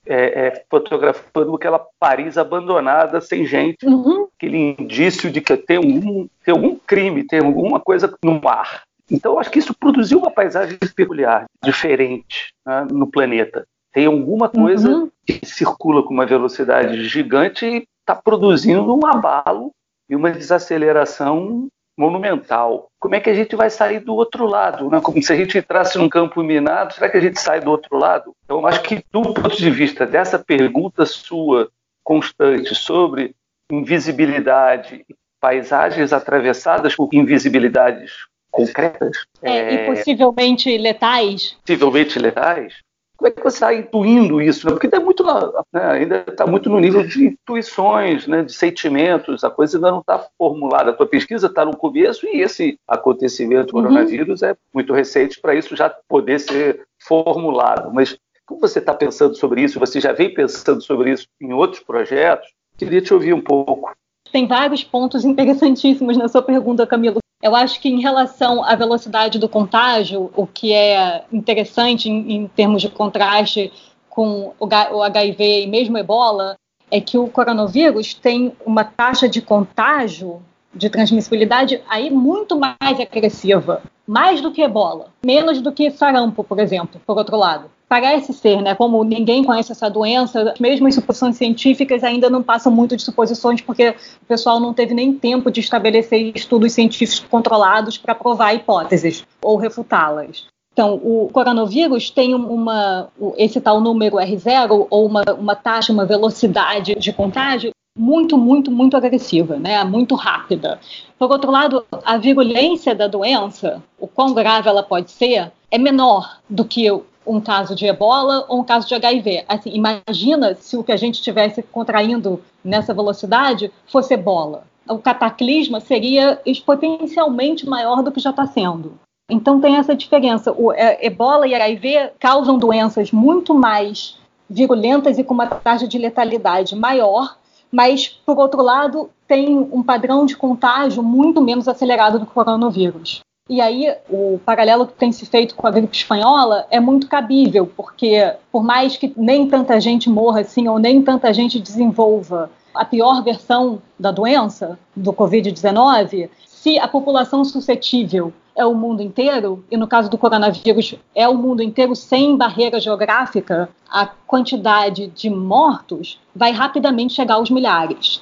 é, 0.05 0.47
é, 0.47 0.65
fotografando 0.69 1.55
aquela 1.55 1.85
Paris 1.99 2.37
abandonada, 2.37 3.21
sem 3.21 3.45
gente, 3.45 3.85
uhum. 3.85 4.27
aquele 4.35 4.75
indício 4.79 5.31
de 5.31 5.41
que 5.41 5.55
tem 5.55 5.77
algum, 5.77 6.27
tem 6.43 6.53
algum 6.53 6.75
crime, 6.75 7.23
tem 7.23 7.39
alguma 7.39 7.79
coisa 7.79 8.13
no 8.23 8.41
mar. 8.41 8.83
Então, 9.11 9.33
eu 9.33 9.39
acho 9.39 9.49
que 9.49 9.59
isso 9.59 9.73
produziu 9.73 10.19
uma 10.19 10.31
paisagem 10.31 10.77
peculiar, 10.95 11.45
diferente 11.63 12.53
né, 12.65 12.87
no 12.91 13.07
planeta. 13.07 13.65
Tem 13.91 14.05
alguma 14.05 14.47
coisa 14.47 14.89
uhum. 14.89 15.11
que 15.25 15.45
circula 15.45 16.03
com 16.03 16.13
uma 16.13 16.25
velocidade 16.25 17.03
gigante 17.05 17.65
e 17.65 17.87
está 18.01 18.15
produzindo 18.15 18.95
um 18.95 19.05
abalo 19.05 19.71
e 20.09 20.15
uma 20.15 20.31
desaceleração 20.31 21.67
monumental. 21.97 22.87
Como 22.99 23.15
é 23.15 23.19
que 23.19 23.29
a 23.29 23.33
gente 23.33 23.55
vai 23.55 23.69
sair 23.69 23.99
do 23.99 24.15
outro 24.15 24.45
lado? 24.45 24.89
Né? 24.89 25.01
Como 25.01 25.21
se 25.21 25.33
a 25.33 25.35
gente 25.35 25.57
entrasse 25.57 25.97
num 25.97 26.07
campo 26.07 26.41
minado, 26.41 26.93
será 26.93 27.09
que 27.09 27.17
a 27.17 27.21
gente 27.21 27.39
sai 27.39 27.59
do 27.59 27.69
outro 27.69 27.97
lado? 27.97 28.33
Então, 28.45 28.65
acho 28.65 28.81
que, 28.83 29.03
do 29.11 29.21
ponto 29.21 29.57
de 29.57 29.69
vista 29.69 30.05
dessa 30.05 30.39
pergunta 30.39 31.05
sua 31.05 31.69
constante 32.03 32.73
sobre 32.73 33.35
invisibilidade 33.71 35.05
paisagens 35.39 36.11
atravessadas 36.11 36.95
por 36.95 37.09
invisibilidades 37.13 38.27
concretas. 38.65 39.17
É, 39.41 39.57
é... 39.57 39.73
E 39.73 39.85
possivelmente 39.85 40.77
letais. 40.77 41.57
Possivelmente 41.65 42.19
letais. 42.19 42.75
Como 43.19 43.27
é 43.27 43.31
que 43.31 43.43
você 43.43 43.57
está 43.57 43.73
intuindo 43.73 44.41
isso? 44.41 44.65
Né? 44.65 44.71
Porque 44.71 44.87
tá 44.87 44.97
muito 44.97 45.25
né, 45.25 45.91
ainda 45.91 46.23
está 46.25 46.47
muito 46.47 46.69
no 46.69 46.79
nível 46.79 47.05
de 47.05 47.25
intuições, 47.25 48.25
né, 48.25 48.43
de 48.43 48.53
sentimentos, 48.53 49.43
a 49.43 49.49
coisa 49.49 49.75
ainda 49.75 49.91
não 49.91 49.99
está 49.99 50.25
formulada. 50.37 50.91
A 50.91 50.93
tua 50.93 51.05
pesquisa 51.05 51.47
está 51.47 51.65
no 51.65 51.75
começo 51.75 52.25
e 52.25 52.39
esse 52.39 52.79
acontecimento 52.87 53.75
uhum. 53.75 53.83
coronavírus 53.83 54.41
é 54.41 54.55
muito 54.73 54.93
recente 54.93 55.37
para 55.41 55.53
isso 55.53 55.75
já 55.75 55.89
poder 56.07 56.39
ser 56.39 56.87
formulado. 56.97 57.93
Mas 57.93 58.17
como 58.45 58.61
você 58.61 58.79
está 58.79 58.93
pensando 58.93 59.35
sobre 59.35 59.63
isso? 59.63 59.79
Você 59.81 59.99
já 59.99 60.13
vem 60.13 60.33
pensando 60.33 60.81
sobre 60.81 61.11
isso 61.11 61.27
em 61.41 61.51
outros 61.51 61.83
projetos? 61.83 62.47
Queria 62.77 63.01
te 63.01 63.13
ouvir 63.13 63.33
um 63.33 63.41
pouco. 63.41 63.91
Tem 64.31 64.47
vários 64.47 64.81
pontos 64.81 65.25
interessantíssimos 65.25 66.15
na 66.15 66.29
sua 66.29 66.41
pergunta, 66.41 66.87
Camilo. 66.87 67.19
Eu 67.41 67.55
acho 67.55 67.79
que 67.79 67.87
em 67.87 68.01
relação 68.01 68.63
à 68.63 68.75
velocidade 68.75 69.39
do 69.39 69.47
contágio, 69.47 70.29
o 70.35 70.45
que 70.45 70.73
é 70.73 71.23
interessante 71.31 72.09
em, 72.09 72.33
em 72.33 72.47
termos 72.47 72.81
de 72.81 72.89
contraste 72.89 73.71
com 74.09 74.53
o, 74.59 75.03
HIV 75.03 75.63
e 75.63 75.67
mesmo 75.67 75.97
ebola, 75.97 76.57
é 76.91 76.99
que 76.99 77.17
o 77.17 77.29
coronavírus 77.29 78.13
tem 78.13 78.53
uma 78.65 78.83
taxa 78.83 79.29
de 79.29 79.41
contágio, 79.41 80.41
de 80.73 80.89
transmissibilidade 80.89 81.81
aí 81.87 82.09
muito 82.11 82.59
mais 82.59 82.99
agressiva, 82.99 83.83
mais 84.05 84.41
do 84.41 84.51
que 84.51 84.61
ebola, 84.61 85.07
menos 85.25 85.61
do 85.61 85.71
que 85.71 85.89
sarampo, 85.91 86.43
por 86.43 86.59
exemplo, 86.59 86.99
por 87.05 87.17
outro 87.17 87.37
lado 87.37 87.71
parece 87.89 88.31
ser, 88.33 88.61
né? 88.61 88.75
Como 88.75 89.03
ninguém 89.03 89.43
conhece 89.43 89.71
essa 89.71 89.89
doença, 89.89 90.53
mesmo 90.59 90.87
as 90.87 90.93
suposições 90.93 91.35
científicas 91.35 92.03
ainda 92.03 92.29
não 92.29 92.43
passam 92.43 92.71
muito 92.71 92.95
de 92.95 93.01
suposições, 93.01 93.61
porque 93.61 93.89
o 94.21 94.25
pessoal 94.27 94.59
não 94.59 94.73
teve 94.73 94.93
nem 94.93 95.11
tempo 95.11 95.49
de 95.49 95.59
estabelecer 95.59 96.31
estudos 96.35 96.71
científicos 96.71 97.19
controlados 97.27 97.97
para 97.97 98.13
provar 98.13 98.53
hipóteses 98.53 99.25
ou 99.41 99.57
refutá-las. 99.57 100.45
Então, 100.71 100.93
o 101.03 101.29
coronavírus 101.33 102.11
tem 102.11 102.33
uma, 102.35 103.09
esse 103.35 103.59
tal 103.59 103.81
número 103.81 104.17
R0, 104.17 104.87
ou 104.89 105.05
uma, 105.05 105.23
uma 105.37 105.55
taxa, 105.55 105.91
uma 105.91 106.05
velocidade 106.05 106.95
de 106.95 107.11
contágio 107.11 107.71
muito, 107.97 108.37
muito, 108.37 108.71
muito 108.71 108.95
agressiva, 108.95 109.57
né? 109.57 109.83
muito 109.83 110.15
rápida. 110.15 110.79
Por 111.17 111.29
outro 111.29 111.51
lado, 111.51 111.85
a 112.05 112.17
virulência 112.17 112.95
da 112.95 113.07
doença, 113.07 113.83
o 113.99 114.07
quão 114.07 114.33
grave 114.33 114.69
ela 114.69 114.83
pode 114.83 115.11
ser, 115.11 115.51
é 115.69 115.77
menor 115.77 116.39
do 116.49 116.63
que 116.63 116.89
um 117.25 117.39
caso 117.39 117.75
de 117.75 117.85
ebola 117.85 118.45
ou 118.47 118.59
um 118.59 118.63
caso 118.63 118.87
de 118.87 118.95
HIV. 118.95 119.45
Assim, 119.47 119.71
imagina 119.73 120.55
se 120.55 120.77
o 120.77 120.83
que 120.83 120.91
a 120.91 120.97
gente 120.97 121.15
estivesse 121.15 121.61
contraindo 121.63 122.41
nessa 122.63 122.93
velocidade 122.93 123.71
fosse 123.87 124.13
ebola. 124.13 124.63
O 124.87 124.97
cataclisma 124.97 125.79
seria 125.79 126.41
exponencialmente 126.45 127.67
maior 127.67 128.01
do 128.01 128.11
que 128.11 128.19
já 128.19 128.31
está 128.31 128.47
sendo. 128.47 128.97
Então 129.29 129.61
tem 129.61 129.75
essa 129.75 129.95
diferença. 129.95 130.51
O 130.51 130.71
é, 130.73 131.05
ebola 131.05 131.47
e 131.47 131.53
HIV 131.53 132.11
causam 132.19 132.57
doenças 132.57 133.11
muito 133.11 133.53
mais 133.53 134.17
virulentas 134.49 135.19
e 135.19 135.23
com 135.23 135.33
uma 135.33 135.45
taxa 135.45 135.87
de 135.87 135.97
letalidade 135.99 136.75
maior, 136.75 137.37
mas, 137.71 138.07
por 138.07 138.39
outro 138.39 138.63
lado, 138.63 139.11
tem 139.27 139.55
um 139.55 139.83
padrão 139.83 140.25
de 140.25 140.35
contágio 140.35 141.03
muito 141.03 141.39
menos 141.39 141.67
acelerado 141.67 142.17
do 142.17 142.25
que 142.25 142.31
o 142.31 142.33
coronavírus. 142.33 143.19
E 143.49 143.59
aí, 143.61 143.91
o 144.07 144.39
paralelo 144.45 144.85
que 144.85 144.93
tem 144.93 145.11
se 145.11 145.25
feito 145.25 145.55
com 145.55 145.65
a 145.65 145.71
gripe 145.71 145.97
espanhola 145.97 146.67
é 146.69 146.79
muito 146.79 147.07
cabível, 147.07 147.65
porque 147.65 148.31
por 148.51 148.63
mais 148.63 148.95
que 148.95 149.11
nem 149.17 149.47
tanta 149.47 149.81
gente 149.81 150.07
morra 150.07 150.41
assim, 150.41 150.67
ou 150.67 150.77
nem 150.77 151.01
tanta 151.01 151.33
gente 151.33 151.59
desenvolva 151.59 152.51
a 152.75 152.85
pior 152.85 153.23
versão 153.23 153.81
da 153.99 154.11
doença, 154.11 154.77
do 154.95 155.11
Covid-19, 155.11 156.29
se 156.45 156.77
a 156.77 156.87
população 156.87 157.43
suscetível 157.43 158.31
é 158.55 158.63
o 158.65 158.75
mundo 158.75 159.01
inteiro, 159.01 159.63
e 159.71 159.77
no 159.77 159.87
caso 159.87 160.11
do 160.11 160.17
coronavírus 160.17 160.93
é 161.15 161.27
o 161.27 161.35
mundo 161.35 161.63
inteiro 161.63 161.95
sem 161.95 162.37
barreira 162.37 162.79
geográfica, 162.79 163.69
a 163.89 164.05
quantidade 164.05 165.07
de 165.07 165.29
mortos 165.29 166.19
vai 166.35 166.51
rapidamente 166.51 167.13
chegar 167.13 167.35
aos 167.35 167.49
milhares. 167.49 168.21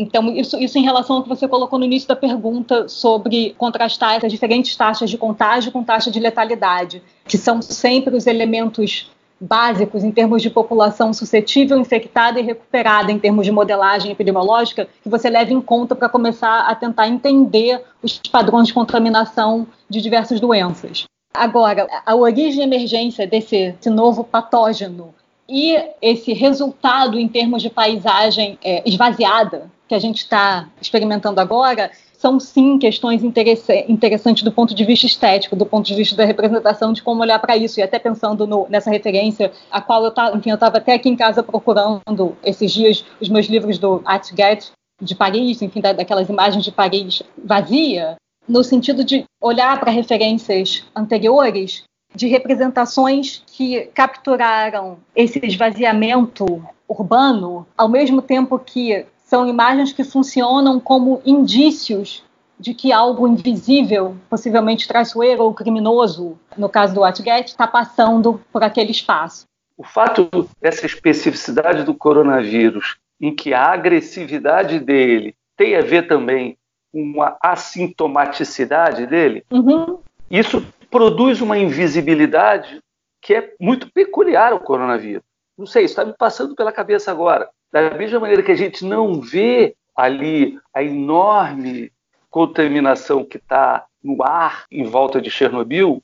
Então, 0.00 0.34
isso, 0.34 0.58
isso 0.58 0.78
em 0.78 0.82
relação 0.82 1.16
ao 1.16 1.22
que 1.22 1.28
você 1.28 1.46
colocou 1.46 1.78
no 1.78 1.84
início 1.84 2.08
da 2.08 2.16
pergunta 2.16 2.88
sobre 2.88 3.54
contrastar 3.58 4.24
as 4.24 4.32
diferentes 4.32 4.74
taxas 4.74 5.10
de 5.10 5.18
contágio 5.18 5.70
com 5.70 5.84
taxa 5.84 6.10
de 6.10 6.18
letalidade, 6.18 7.02
que 7.26 7.36
são 7.36 7.60
sempre 7.60 8.16
os 8.16 8.26
elementos 8.26 9.10
básicos 9.38 10.02
em 10.02 10.10
termos 10.10 10.40
de 10.40 10.48
população 10.48 11.12
suscetível, 11.12 11.78
infectada 11.78 12.40
e 12.40 12.42
recuperada 12.42 13.12
em 13.12 13.18
termos 13.18 13.44
de 13.44 13.52
modelagem 13.52 14.10
epidemiológica 14.10 14.88
que 15.02 15.08
você 15.08 15.28
leve 15.28 15.52
em 15.52 15.60
conta 15.60 15.94
para 15.94 16.08
começar 16.08 16.60
a 16.60 16.74
tentar 16.74 17.06
entender 17.06 17.82
os 18.02 18.18
padrões 18.18 18.68
de 18.68 18.74
contaminação 18.74 19.66
de 19.86 20.00
diversas 20.00 20.40
doenças. 20.40 21.04
Agora, 21.34 21.86
a 22.06 22.14
origem 22.14 22.62
e 22.62 22.64
emergência 22.64 23.26
desse, 23.26 23.72
desse 23.72 23.90
novo 23.90 24.24
patógeno 24.24 25.14
e 25.46 25.76
esse 26.00 26.32
resultado 26.32 27.18
em 27.18 27.28
termos 27.28 27.60
de 27.60 27.68
paisagem 27.68 28.58
é, 28.64 28.82
esvaziada 28.88 29.70
que 29.90 29.94
a 29.96 29.98
gente 29.98 30.18
está 30.18 30.68
experimentando 30.80 31.40
agora 31.40 31.90
são 32.16 32.38
sim 32.38 32.78
questões 32.78 33.24
interessantes 33.24 34.44
do 34.44 34.52
ponto 34.52 34.72
de 34.72 34.84
vista 34.84 35.04
estético, 35.04 35.56
do 35.56 35.66
ponto 35.66 35.84
de 35.84 35.96
vista 35.96 36.14
da 36.14 36.24
representação, 36.24 36.92
de 36.92 37.02
como 37.02 37.22
olhar 37.22 37.40
para 37.40 37.56
isso. 37.56 37.80
E 37.80 37.82
até 37.82 37.98
pensando 37.98 38.46
no, 38.46 38.68
nessa 38.68 38.88
referência, 38.88 39.50
a 39.68 39.80
qual 39.80 40.04
eu 40.04 40.10
estava 40.10 40.76
até 40.76 40.94
aqui 40.94 41.08
em 41.08 41.16
casa 41.16 41.42
procurando 41.42 42.36
esses 42.44 42.70
dias 42.70 43.04
os 43.20 43.28
meus 43.28 43.46
livros 43.46 43.78
do 43.78 44.00
Art 44.04 44.28
Get 44.28 44.70
de 45.02 45.16
Paris, 45.16 45.60
enfim, 45.60 45.80
da, 45.80 45.92
daquelas 45.92 46.28
imagens 46.28 46.62
de 46.62 46.70
Paris 46.70 47.24
vazia, 47.44 48.14
no 48.46 48.62
sentido 48.62 49.02
de 49.02 49.24
olhar 49.42 49.80
para 49.80 49.90
referências 49.90 50.84
anteriores 50.94 51.82
de 52.14 52.28
representações 52.28 53.42
que 53.44 53.86
capturaram 53.92 54.98
esse 55.16 55.44
esvaziamento 55.44 56.62
urbano, 56.88 57.66
ao 57.76 57.88
mesmo 57.88 58.22
tempo 58.22 58.56
que 58.56 59.04
são 59.30 59.46
imagens 59.46 59.92
que 59.92 60.02
funcionam 60.02 60.80
como 60.80 61.22
indícios 61.24 62.24
de 62.58 62.74
que 62.74 62.92
algo 62.92 63.28
invisível, 63.28 64.16
possivelmente 64.28 64.88
traiçoeiro 64.88 65.44
ou 65.44 65.54
criminoso, 65.54 66.36
no 66.58 66.68
caso 66.68 66.92
do 66.92 67.02
Wattgate, 67.02 67.50
está 67.50 67.64
passando 67.64 68.40
por 68.52 68.64
aquele 68.64 68.90
espaço. 68.90 69.46
O 69.78 69.84
fato 69.84 70.28
dessa 70.60 70.84
especificidade 70.84 71.84
do 71.84 71.94
coronavírus, 71.94 72.96
em 73.20 73.32
que 73.32 73.54
a 73.54 73.66
agressividade 73.66 74.80
dele 74.80 75.36
tem 75.56 75.76
a 75.76 75.80
ver 75.80 76.08
também 76.08 76.58
com 76.92 77.22
a 77.22 77.38
assintomaticidade 77.40 79.06
dele, 79.06 79.44
uhum. 79.48 80.00
isso 80.28 80.60
produz 80.90 81.40
uma 81.40 81.56
invisibilidade 81.56 82.80
que 83.22 83.34
é 83.34 83.54
muito 83.60 83.92
peculiar 83.92 84.52
ao 84.52 84.58
coronavírus. 84.58 85.22
Não 85.56 85.66
sei, 85.66 85.84
isso 85.84 85.92
está 85.92 86.04
me 86.04 86.14
passando 86.18 86.56
pela 86.56 86.72
cabeça 86.72 87.12
agora. 87.12 87.48
Da 87.72 87.90
mesma 87.90 88.20
maneira 88.20 88.42
que 88.42 88.52
a 88.52 88.56
gente 88.56 88.84
não 88.84 89.20
vê 89.20 89.74
ali 89.96 90.58
a 90.74 90.82
enorme 90.82 91.92
contaminação 92.28 93.24
que 93.24 93.36
está 93.36 93.84
no 94.02 94.22
ar 94.22 94.64
em 94.70 94.84
volta 94.84 95.20
de 95.20 95.30
Chernobyl, 95.30 96.02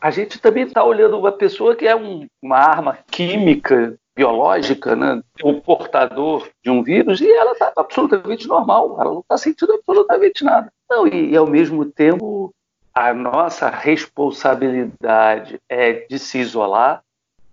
a 0.00 0.10
gente 0.10 0.40
também 0.40 0.64
está 0.64 0.84
olhando 0.84 1.18
uma 1.18 1.32
pessoa 1.32 1.74
que 1.74 1.86
é 1.86 1.94
um, 1.94 2.26
uma 2.42 2.56
arma 2.56 2.98
química, 3.10 3.96
biológica, 4.16 4.96
né? 4.96 5.22
o 5.42 5.60
portador 5.60 6.48
de 6.62 6.70
um 6.70 6.82
vírus, 6.82 7.20
e 7.20 7.30
ela 7.30 7.52
está 7.52 7.72
absolutamente 7.76 8.48
normal, 8.48 8.96
ela 9.00 9.12
não 9.12 9.20
está 9.20 9.38
sentindo 9.38 9.72
absolutamente 9.74 10.44
nada. 10.44 10.72
Não, 10.90 11.06
e, 11.06 11.30
e 11.30 11.36
ao 11.36 11.46
mesmo 11.46 11.84
tempo, 11.84 12.52
a 12.92 13.14
nossa 13.14 13.68
responsabilidade 13.68 15.60
é 15.68 15.92
de 16.08 16.18
se 16.18 16.38
isolar, 16.38 17.02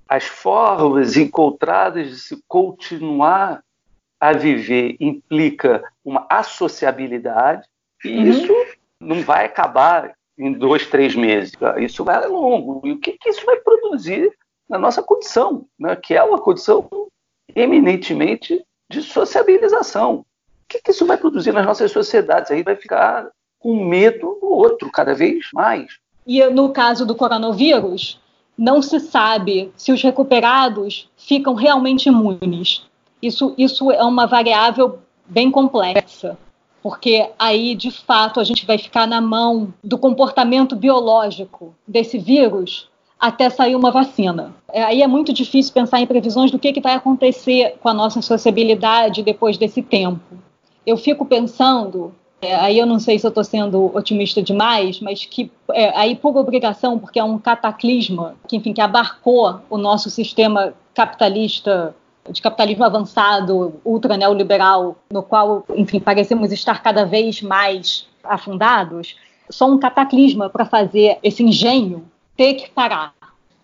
as 0.07 0.25
formas 0.25 1.17
encontradas 1.17 2.09
de 2.09 2.19
se 2.19 2.43
continuar 2.47 3.63
a 4.19 4.33
viver 4.33 4.95
implica 4.99 5.83
uma 6.03 6.25
associabilidade 6.29 7.67
e 8.03 8.17
uhum. 8.17 8.23
isso 8.23 8.53
não 8.99 9.21
vai 9.21 9.45
acabar 9.45 10.13
em 10.37 10.51
dois, 10.53 10.87
três 10.87 11.15
meses. 11.15 11.53
Isso 11.79 12.03
vai 12.03 12.25
longo. 12.27 12.85
E 12.85 12.91
o 12.91 12.99
que, 12.99 13.13
que 13.13 13.29
isso 13.29 13.45
vai 13.45 13.57
produzir 13.57 14.31
na 14.67 14.77
nossa 14.77 15.01
condição, 15.01 15.65
né? 15.79 15.95
que 15.95 16.13
é 16.13 16.23
uma 16.23 16.39
condição 16.39 16.87
eminentemente 17.55 18.63
de 18.89 19.01
sociabilização. 19.01 20.17
O 20.17 20.25
que, 20.67 20.81
que 20.81 20.91
isso 20.91 21.05
vai 21.05 21.17
produzir 21.17 21.51
nas 21.51 21.65
nossas 21.65 21.91
sociedades? 21.91 22.51
Aí 22.51 22.63
vai 22.63 22.75
ficar 22.75 23.29
com 23.59 23.85
medo 23.85 24.37
do 24.41 24.47
outro 24.47 24.91
cada 24.91 25.13
vez 25.13 25.49
mais. 25.53 25.99
E 26.25 26.43
no 26.47 26.71
caso 26.73 27.05
do 27.05 27.15
coronavírus, 27.15 28.19
não 28.57 28.81
se 28.81 28.99
sabe 28.99 29.71
se 29.75 29.91
os 29.91 30.01
recuperados 30.01 31.09
ficam 31.17 31.53
realmente 31.53 32.07
imunes. 32.07 32.83
Isso, 33.21 33.53
isso 33.57 33.91
é 33.91 34.03
uma 34.03 34.25
variável 34.25 34.99
bem 35.27 35.51
complexa. 35.51 36.37
porque 36.85 37.31
aí, 37.39 37.73
de 37.73 37.89
fato, 37.89 38.39
a 38.39 38.43
gente 38.43 38.63
vai 38.63 38.77
ficar 38.77 39.07
na 39.07 39.19
mão 39.19 39.73
do 39.83 39.97
comportamento 39.97 40.75
biológico 40.75 41.73
desse 41.87 42.19
vírus 42.19 42.87
até 43.19 43.49
sair 43.49 43.75
uma 43.75 43.89
vacina. 43.89 44.53
É, 44.71 44.83
aí 44.83 45.01
é 45.01 45.07
muito 45.07 45.33
difícil 45.33 45.73
pensar 45.73 45.99
em 45.99 46.05
previsões 46.05 46.51
do 46.51 46.59
que, 46.59 46.71
que 46.71 46.79
vai 46.79 46.93
acontecer 46.93 47.75
com 47.81 47.89
a 47.89 47.93
nossa 47.93 48.21
sociabilidade 48.21 49.23
depois 49.23 49.57
desse 49.57 49.81
tempo. 49.81 50.21
Eu 50.85 50.95
fico 50.95 51.25
pensando, 51.25 52.13
é, 52.45 52.55
aí 52.55 52.77
eu 52.77 52.85
não 52.85 52.99
sei 52.99 53.17
se 53.17 53.25
eu 53.25 53.29
estou 53.29 53.43
sendo 53.43 53.95
otimista 53.95 54.41
demais, 54.41 54.99
mas 54.99 55.25
que 55.25 55.51
é, 55.73 55.97
aí 55.97 56.15
por 56.15 56.35
obrigação, 56.37 56.99
porque 56.99 57.19
é 57.19 57.23
um 57.23 57.39
cataclisma 57.39 58.35
que, 58.47 58.57
enfim, 58.57 58.73
que 58.73 58.81
abarcou 58.81 59.61
o 59.69 59.77
nosso 59.77 60.09
sistema 60.09 60.73
capitalista 60.93 61.95
de 62.29 62.41
capitalismo 62.41 62.83
avançado, 62.83 63.79
ultra 63.83 64.17
neoliberal, 64.17 64.95
no 65.11 65.21
qual, 65.21 65.63
enfim, 65.75 65.99
parecemos 65.99 66.51
estar 66.51 66.81
cada 66.81 67.05
vez 67.05 67.41
mais 67.41 68.07
afundados, 68.23 69.15
só 69.49 69.69
um 69.69 69.77
cataclisma 69.77 70.49
para 70.49 70.65
fazer 70.65 71.19
esse 71.21 71.43
engenho 71.43 72.05
ter 72.35 72.55
que 72.55 72.69
parar. 72.69 73.13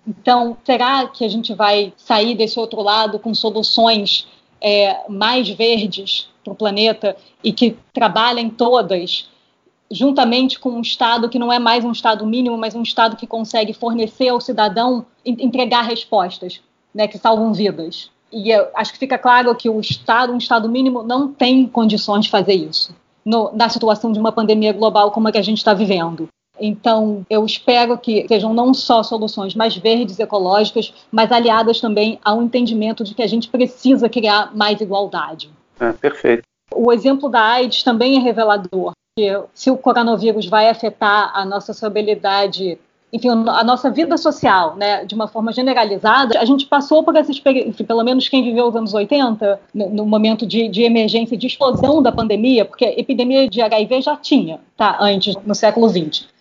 Então, 0.07 0.57
será 0.63 1.07
que 1.07 1.23
a 1.23 1.29
gente 1.29 1.53
vai 1.53 1.93
sair 1.97 2.35
desse 2.35 2.59
outro 2.59 2.81
lado 2.81 3.19
com 3.19 3.33
soluções 3.33 4.27
é, 4.59 5.09
mais 5.09 5.49
verdes 5.49 6.30
para 6.43 6.53
o 6.53 6.55
planeta 6.55 7.15
e 7.43 7.51
que 7.51 7.77
trabalhem 7.93 8.49
todas 8.49 9.29
juntamente 9.89 10.59
com 10.59 10.71
um 10.71 10.81
Estado 10.81 11.27
que 11.27 11.37
não 11.37 11.51
é 11.51 11.59
mais 11.59 11.83
um 11.83 11.91
Estado 11.91 12.25
mínimo, 12.25 12.57
mas 12.57 12.73
um 12.73 12.81
Estado 12.81 13.15
que 13.15 13.27
consegue 13.27 13.73
fornecer 13.73 14.29
ao 14.29 14.39
cidadão, 14.39 15.05
entregar 15.25 15.81
respostas, 15.81 16.61
né, 16.93 17.07
que 17.07 17.17
salvam 17.17 17.53
vidas. 17.53 18.09
E 18.31 18.53
acho 18.73 18.93
que 18.93 18.99
fica 18.99 19.17
claro 19.17 19.53
que 19.53 19.69
o 19.69 19.79
Estado, 19.81 20.31
um 20.31 20.37
Estado 20.37 20.69
mínimo, 20.69 21.03
não 21.03 21.27
tem 21.27 21.67
condições 21.67 22.25
de 22.25 22.31
fazer 22.31 22.53
isso 22.53 22.95
no, 23.25 23.51
na 23.53 23.69
situação 23.69 24.11
de 24.11 24.19
uma 24.19 24.31
pandemia 24.31 24.73
global 24.73 25.11
como 25.11 25.27
a 25.27 25.31
que 25.31 25.37
a 25.37 25.43
gente 25.43 25.57
está 25.57 25.73
vivendo. 25.73 26.27
Então, 26.59 27.25
eu 27.29 27.43
espero 27.45 27.97
que 27.97 28.27
sejam 28.27 28.53
não 28.53 28.73
só 28.73 29.01
soluções 29.01 29.55
mais 29.55 29.75
verdes, 29.75 30.19
ecológicas, 30.19 30.93
mas 31.11 31.31
aliadas 31.31 31.81
também 31.81 32.19
ao 32.23 32.41
entendimento 32.41 33.03
de 33.03 33.15
que 33.15 33.23
a 33.23 33.27
gente 33.27 33.49
precisa 33.49 34.07
criar 34.07 34.55
mais 34.55 34.79
igualdade. 34.79 35.49
É, 35.81 35.91
perfeito. 35.93 36.43
O 36.73 36.93
exemplo 36.93 37.27
da 37.27 37.41
AIDS 37.41 37.83
também 37.83 38.17
é 38.17 38.19
revelador. 38.19 38.91
Que 39.17 39.43
se 39.53 39.69
o 39.69 39.77
coronavírus 39.77 40.47
vai 40.47 40.69
afetar 40.69 41.31
a 41.35 41.43
nossa 41.43 41.73
sociabilidade 41.73 42.77
enfim, 43.13 43.27
a 43.27 43.61
nossa 43.61 43.89
vida 43.89 44.17
social, 44.17 44.77
né, 44.77 45.03
de 45.03 45.13
uma 45.13 45.27
forma 45.27 45.51
generalizada, 45.51 46.39
a 46.39 46.45
gente 46.45 46.65
passou 46.65 47.03
por 47.03 47.13
essa 47.17 47.29
experiência, 47.29 47.83
pelo 47.83 48.01
menos 48.05 48.29
quem 48.29 48.41
viveu 48.41 48.65
os 48.67 48.73
anos 48.73 48.93
80, 48.93 49.59
no, 49.73 49.89
no 49.89 50.05
momento 50.05 50.45
de, 50.47 50.69
de, 50.69 50.83
emergência, 50.83 51.35
de 51.35 51.45
explosão 51.45 52.01
da 52.01 52.09
pandemia, 52.09 52.63
porque 52.63 52.85
a 52.85 52.97
epidemia 52.97 53.49
de 53.49 53.61
HIV 53.61 54.01
já 54.01 54.15
tinha, 54.15 54.61
tá, 54.77 54.97
antes, 55.01 55.35
no 55.45 55.53
século 55.53 55.89
XX 55.89 56.31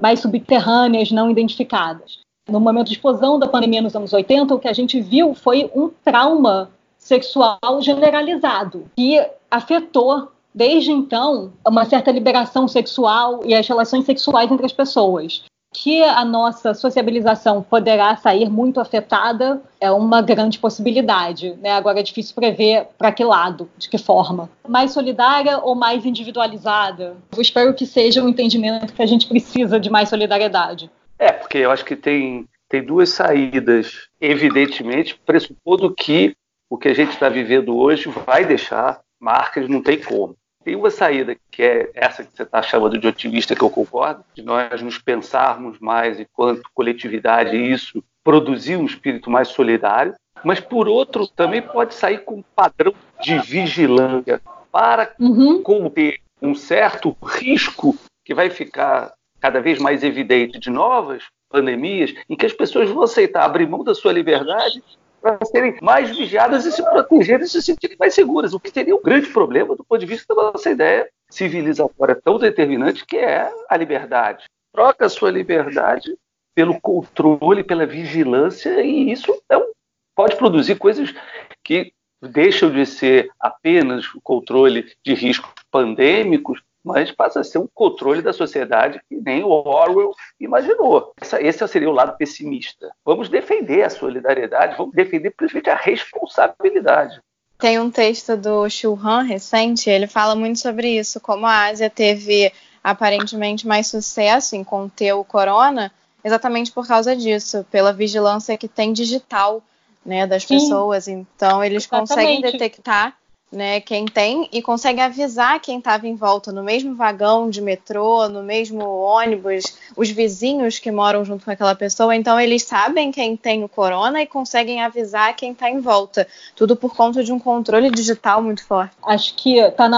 mais 0.00 0.20
subterrâneas, 0.20 1.10
não 1.10 1.30
identificadas. 1.30 2.18
No 2.48 2.60
momento 2.60 2.88
de 2.88 2.94
explosão 2.94 3.38
da 3.38 3.46
pandemia 3.46 3.82
nos 3.82 3.94
anos 3.94 4.12
80, 4.12 4.54
o 4.54 4.58
que 4.58 4.68
a 4.68 4.72
gente 4.72 5.00
viu 5.00 5.34
foi 5.34 5.70
um 5.74 5.90
trauma 6.04 6.70
sexual 7.08 7.58
generalizado, 7.80 8.84
que 8.94 9.18
afetou 9.50 10.30
desde 10.54 10.92
então 10.92 11.52
uma 11.66 11.86
certa 11.86 12.10
liberação 12.10 12.68
sexual 12.68 13.40
e 13.44 13.54
as 13.54 13.66
relações 13.66 14.04
sexuais 14.04 14.50
entre 14.52 14.66
as 14.66 14.72
pessoas 14.72 15.42
que 15.74 16.02
a 16.02 16.24
nossa 16.24 16.72
sociabilização 16.72 17.62
poderá 17.62 18.16
sair 18.16 18.48
muito 18.48 18.80
afetada 18.80 19.62
é 19.80 19.90
uma 19.90 20.22
grande 20.22 20.58
possibilidade. 20.58 21.54
Né? 21.60 21.70
Agora 21.70 22.00
é 22.00 22.02
difícil 22.02 22.34
prever 22.34 22.88
para 22.96 23.12
que 23.12 23.22
lado, 23.22 23.68
de 23.76 23.88
que 23.88 23.98
forma. 23.98 24.50
Mais 24.66 24.92
solidária 24.92 25.58
ou 25.58 25.74
mais 25.74 26.06
individualizada? 26.06 27.16
Eu 27.36 27.42
espero 27.42 27.74
que 27.74 27.84
seja 27.86 28.22
um 28.22 28.28
entendimento 28.28 28.94
que 28.94 29.02
a 29.02 29.06
gente 29.06 29.26
precisa 29.26 29.78
de 29.78 29.90
mais 29.90 30.08
solidariedade. 30.08 30.90
É, 31.18 31.32
porque 31.32 31.58
eu 31.58 31.70
acho 31.70 31.84
que 31.84 31.96
tem, 31.96 32.46
tem 32.68 32.82
duas 32.82 33.10
saídas. 33.10 34.08
Evidentemente, 34.20 35.20
pressupondo 35.26 35.94
que 35.94 36.34
o 36.70 36.76
que 36.76 36.88
a 36.88 36.94
gente 36.94 37.12
está 37.12 37.28
vivendo 37.28 37.76
hoje 37.76 38.08
vai 38.26 38.44
deixar 38.44 39.00
marcas, 39.20 39.68
não 39.68 39.82
tem 39.82 40.00
como. 40.00 40.36
Tem 40.64 40.76
uma 40.76 40.90
saída, 40.90 41.36
que 41.50 41.62
é 41.62 41.90
essa 41.94 42.22
que 42.22 42.36
você 42.36 42.42
está 42.42 42.60
chamando 42.60 42.98
de 42.98 43.06
otimista, 43.06 43.54
que 43.54 43.62
eu 43.62 43.70
concordo, 43.70 44.24
de 44.34 44.42
nós 44.42 44.82
nos 44.82 44.98
pensarmos 44.98 45.78
mais 45.78 46.20
enquanto 46.20 46.68
coletividade 46.74 47.56
e 47.56 47.72
isso 47.72 48.02
produzir 48.22 48.76
um 48.76 48.84
espírito 48.84 49.30
mais 49.30 49.48
solidário, 49.48 50.14
mas 50.44 50.60
por 50.60 50.86
outro 50.86 51.26
também 51.26 51.62
pode 51.62 51.94
sair 51.94 52.18
com 52.18 52.36
um 52.36 52.44
padrão 52.54 52.92
de 53.22 53.38
vigilância 53.38 54.40
para 54.70 55.14
uhum. 55.18 55.62
conter 55.62 56.20
um 56.42 56.54
certo 56.54 57.16
risco 57.22 57.96
que 58.24 58.34
vai 58.34 58.50
ficar 58.50 59.12
cada 59.40 59.60
vez 59.60 59.78
mais 59.78 60.02
evidente 60.02 60.58
de 60.58 60.68
novas 60.68 61.24
pandemias, 61.48 62.12
em 62.28 62.36
que 62.36 62.44
as 62.44 62.52
pessoas 62.52 62.90
vão 62.90 63.02
aceitar 63.02 63.44
abrir 63.44 63.66
mão 63.66 63.82
da 63.82 63.94
sua 63.94 64.12
liberdade 64.12 64.82
para 65.20 65.38
serem 65.46 65.76
mais 65.82 66.16
vigiadas 66.16 66.64
e 66.64 66.72
se 66.72 66.82
protegerem 66.82 67.44
e 67.44 67.48
se 67.48 67.62
sentirem 67.62 67.96
mais 67.98 68.14
seguras, 68.14 68.54
o 68.54 68.60
que 68.60 68.70
seria 68.70 68.94
um 68.94 69.02
grande 69.02 69.28
problema 69.28 69.74
do 69.74 69.84
ponto 69.84 70.00
de 70.00 70.06
vista 70.06 70.34
da 70.34 70.52
nossa 70.52 70.70
ideia 70.70 71.08
civilizatória 71.30 72.18
tão 72.22 72.38
determinante 72.38 73.04
que 73.04 73.16
é 73.16 73.52
a 73.68 73.76
liberdade. 73.76 74.44
Troca 74.72 75.06
a 75.06 75.08
sua 75.08 75.30
liberdade 75.30 76.16
pelo 76.54 76.80
controle, 76.80 77.62
pela 77.62 77.86
vigilância, 77.86 78.82
e 78.82 79.12
isso 79.12 79.32
é 79.48 79.56
um, 79.56 79.70
pode 80.14 80.36
produzir 80.36 80.76
coisas 80.76 81.14
que 81.62 81.92
deixam 82.20 82.70
de 82.70 82.84
ser 82.84 83.30
apenas 83.38 84.12
o 84.14 84.20
controle 84.20 84.92
de 85.04 85.14
riscos 85.14 85.52
pandêmicos 85.70 86.60
mas 86.88 87.12
passa 87.12 87.40
a 87.40 87.44
ser 87.44 87.58
um 87.58 87.68
controle 87.74 88.22
da 88.22 88.32
sociedade 88.32 88.98
que 89.06 89.16
nem 89.16 89.44
o 89.44 89.50
Orwell 89.50 90.14
imaginou. 90.40 91.12
Esse 91.38 91.68
seria 91.68 91.90
o 91.90 91.92
lado 91.92 92.16
pessimista. 92.16 92.90
Vamos 93.04 93.28
defender 93.28 93.82
a 93.82 93.90
solidariedade, 93.90 94.74
vamos 94.78 94.94
defender 94.94 95.32
principalmente 95.32 95.68
a 95.68 95.76
responsabilidade. 95.76 97.20
Tem 97.58 97.78
um 97.78 97.90
texto 97.90 98.38
do 98.38 98.70
Chulhan 98.70 99.22
recente, 99.22 99.90
ele 99.90 100.06
fala 100.06 100.34
muito 100.34 100.60
sobre 100.60 100.98
isso, 100.98 101.20
como 101.20 101.44
a 101.44 101.66
Ásia 101.66 101.90
teve 101.90 102.50
aparentemente 102.82 103.66
mais 103.66 103.88
sucesso 103.88 104.56
em 104.56 104.64
conter 104.64 105.12
o 105.12 105.24
corona, 105.24 105.92
exatamente 106.24 106.72
por 106.72 106.86
causa 106.86 107.14
disso, 107.14 107.66
pela 107.70 107.92
vigilância 107.92 108.56
que 108.56 108.68
tem 108.68 108.94
digital 108.94 109.62
né, 110.06 110.26
das 110.26 110.44
Sim, 110.44 110.54
pessoas. 110.54 111.06
Então, 111.06 111.62
eles 111.62 111.84
exatamente. 111.84 112.08
conseguem 112.08 112.40
detectar 112.40 113.14
né, 113.50 113.80
quem 113.80 114.04
tem 114.04 114.48
e 114.52 114.60
consegue 114.60 115.00
avisar 115.00 115.60
quem 115.60 115.78
estava 115.78 116.06
em 116.06 116.14
volta 116.14 116.52
no 116.52 116.62
mesmo 116.62 116.94
vagão 116.94 117.48
de 117.48 117.62
metrô, 117.62 118.28
no 118.28 118.42
mesmo 118.42 118.84
ônibus, 118.84 119.76
os 119.96 120.10
vizinhos 120.10 120.78
que 120.78 120.90
moram 120.90 121.24
junto 121.24 121.44
com 121.44 121.50
aquela 121.50 121.74
pessoa. 121.74 122.14
Então 122.14 122.38
eles 122.38 122.64
sabem 122.64 123.10
quem 123.10 123.36
tem 123.36 123.64
o 123.64 123.68
corona 123.68 124.20
e 124.20 124.26
conseguem 124.26 124.82
avisar 124.82 125.34
quem 125.34 125.52
está 125.52 125.70
em 125.70 125.80
volta. 125.80 126.26
Tudo 126.54 126.76
por 126.76 126.94
conta 126.94 127.24
de 127.24 127.32
um 127.32 127.38
controle 127.38 127.90
digital 127.90 128.42
muito 128.42 128.64
forte. 128.64 128.94
Acho 129.02 129.34
que 129.34 129.58
está 129.58 129.88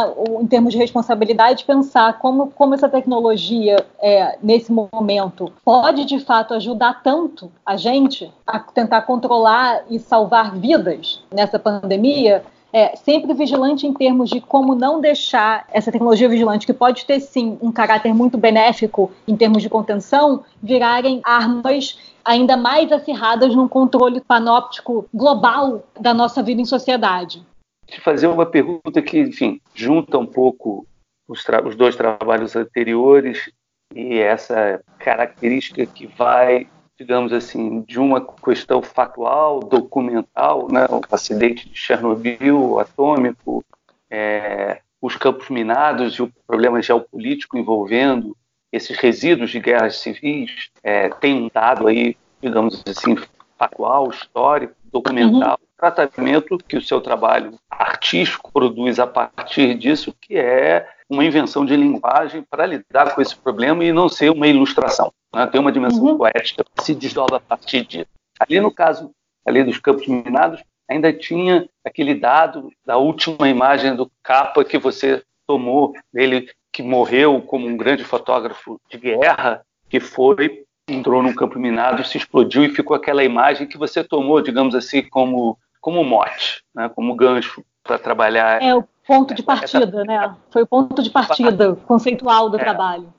em 0.40 0.46
termos 0.46 0.72
de 0.72 0.78
responsabilidade 0.78 1.64
pensar 1.64 2.18
como, 2.18 2.50
como 2.52 2.74
essa 2.74 2.88
tecnologia 2.88 3.84
é, 4.00 4.38
nesse 4.42 4.70
momento 4.72 5.52
pode 5.64 6.04
de 6.04 6.20
fato 6.20 6.54
ajudar 6.54 7.02
tanto 7.02 7.50
a 7.66 7.76
gente 7.76 8.32
a 8.46 8.58
tentar 8.58 9.02
controlar 9.02 9.82
e 9.88 9.98
salvar 9.98 10.56
vidas 10.56 11.22
nessa 11.32 11.58
pandemia 11.58 12.44
é, 12.72 12.96
sempre 12.96 13.34
vigilante 13.34 13.86
em 13.86 13.92
termos 13.92 14.30
de 14.30 14.40
como 14.40 14.74
não 14.74 15.00
deixar 15.00 15.66
essa 15.72 15.90
tecnologia 15.90 16.28
vigilante, 16.28 16.66
que 16.66 16.72
pode 16.72 17.04
ter 17.04 17.20
sim 17.20 17.58
um 17.60 17.72
caráter 17.72 18.14
muito 18.14 18.38
benéfico 18.38 19.10
em 19.26 19.36
termos 19.36 19.62
de 19.62 19.68
contenção, 19.68 20.44
virarem 20.62 21.20
armas 21.24 21.98
ainda 22.24 22.56
mais 22.56 22.92
acirradas 22.92 23.54
num 23.54 23.68
controle 23.68 24.20
panóptico 24.20 25.08
global 25.12 25.82
da 25.98 26.14
nossa 26.14 26.42
vida 26.42 26.60
em 26.60 26.64
sociedade. 26.64 27.42
Te 27.86 28.00
fazer 28.00 28.28
uma 28.28 28.46
pergunta 28.46 29.02
que, 29.02 29.18
enfim, 29.18 29.60
junta 29.74 30.16
um 30.18 30.26
pouco 30.26 30.86
os, 31.28 31.44
os 31.64 31.74
dois 31.74 31.96
trabalhos 31.96 32.54
anteriores 32.54 33.50
e 33.94 34.18
essa 34.18 34.80
característica 34.98 35.84
que 35.86 36.06
vai 36.06 36.68
digamos 37.00 37.32
assim, 37.32 37.80
de 37.80 37.98
uma 37.98 38.20
questão 38.20 38.82
factual, 38.82 39.60
documental, 39.60 40.68
né? 40.70 40.84
o 40.90 41.00
acidente 41.10 41.66
de 41.66 41.74
Chernobyl, 41.74 42.78
atômico, 42.78 43.64
é, 44.10 44.82
os 45.00 45.16
campos 45.16 45.48
minados 45.48 46.16
e 46.16 46.22
o 46.22 46.30
problema 46.46 46.82
geopolítico 46.82 47.56
envolvendo 47.56 48.36
esses 48.70 48.98
resíduos 48.98 49.50
de 49.50 49.58
guerras 49.60 49.96
civis, 49.96 50.68
é, 50.82 51.08
tem 51.08 51.44
um 51.44 51.50
dado 51.52 51.86
aí, 51.86 52.18
digamos 52.42 52.82
assim, 52.86 53.16
factual, 53.58 54.10
histórico, 54.10 54.74
documental, 54.92 55.58
uhum. 55.58 55.66
tratamento 55.78 56.58
que 56.58 56.76
o 56.76 56.82
seu 56.82 57.00
trabalho 57.00 57.54
artístico 57.70 58.52
produz 58.52 58.98
a 58.98 59.06
partir 59.06 59.74
disso, 59.74 60.14
que 60.20 60.36
é 60.36 60.86
uma 61.10 61.24
invenção 61.24 61.66
de 61.66 61.76
linguagem 61.76 62.44
para 62.48 62.64
lidar 62.64 63.14
com 63.14 63.20
esse 63.20 63.36
problema 63.36 63.84
e 63.84 63.92
não 63.92 64.08
ser 64.08 64.30
uma 64.30 64.46
ilustração. 64.46 65.12
Né? 65.34 65.46
Tem 65.48 65.60
uma 65.60 65.72
dimensão 65.72 66.04
uhum. 66.04 66.16
poética 66.16 66.64
que 66.64 66.84
se 66.84 66.94
desdobra 66.94 67.36
a 67.36 67.40
partir 67.40 67.84
disso. 67.84 68.06
Ali 68.38 68.60
no 68.60 68.70
caso 68.70 69.10
ali 69.44 69.64
dos 69.64 69.78
campos 69.78 70.06
minados, 70.06 70.62
ainda 70.88 71.12
tinha 71.12 71.68
aquele 71.84 72.14
dado 72.14 72.70
da 72.86 72.96
última 72.96 73.48
imagem 73.48 73.94
do 73.96 74.10
capa 74.22 74.64
que 74.64 74.78
você 74.78 75.22
tomou 75.46 75.94
dele, 76.12 76.48
que 76.72 76.82
morreu 76.82 77.40
como 77.42 77.66
um 77.66 77.76
grande 77.76 78.04
fotógrafo 78.04 78.80
de 78.88 78.98
guerra, 78.98 79.62
que 79.88 79.98
foi, 79.98 80.64
entrou 80.88 81.22
num 81.22 81.34
campo 81.34 81.58
minado, 81.58 82.04
se 82.04 82.16
explodiu 82.16 82.64
e 82.64 82.74
ficou 82.74 82.96
aquela 82.96 83.24
imagem 83.24 83.66
que 83.66 83.78
você 83.78 84.04
tomou, 84.04 84.40
digamos 84.40 84.74
assim, 84.74 85.02
como, 85.02 85.58
como 85.80 86.04
mote, 86.04 86.62
né, 86.74 86.88
como 86.88 87.14
gancho 87.14 87.64
para 87.90 87.98
trabalhar. 87.98 88.62
É 88.62 88.72
o 88.72 88.84
ponto 89.04 89.34
de 89.34 89.42
partida, 89.42 90.04
né? 90.04 90.36
Foi 90.50 90.62
o 90.62 90.66
ponto 90.66 91.02
de 91.02 91.10
partida 91.10 91.74
conceitual 91.86 92.48
do 92.48 92.56
é. 92.56 92.60
trabalho. 92.60 93.12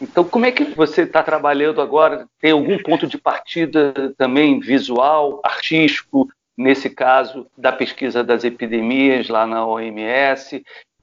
Então, 0.00 0.22
como 0.22 0.44
é 0.44 0.52
que 0.52 0.64
você 0.64 1.02
está 1.02 1.22
trabalhando 1.22 1.80
agora? 1.80 2.26
Tem 2.38 2.52
algum 2.52 2.78
ponto 2.78 3.06
de 3.06 3.16
partida 3.16 4.12
também 4.18 4.60
visual, 4.60 5.40
artístico, 5.42 6.28
nesse 6.56 6.90
caso 6.90 7.46
da 7.56 7.72
pesquisa 7.72 8.22
das 8.22 8.44
epidemias 8.44 9.28
lá 9.28 9.46
na 9.46 9.66
OMS? 9.66 10.62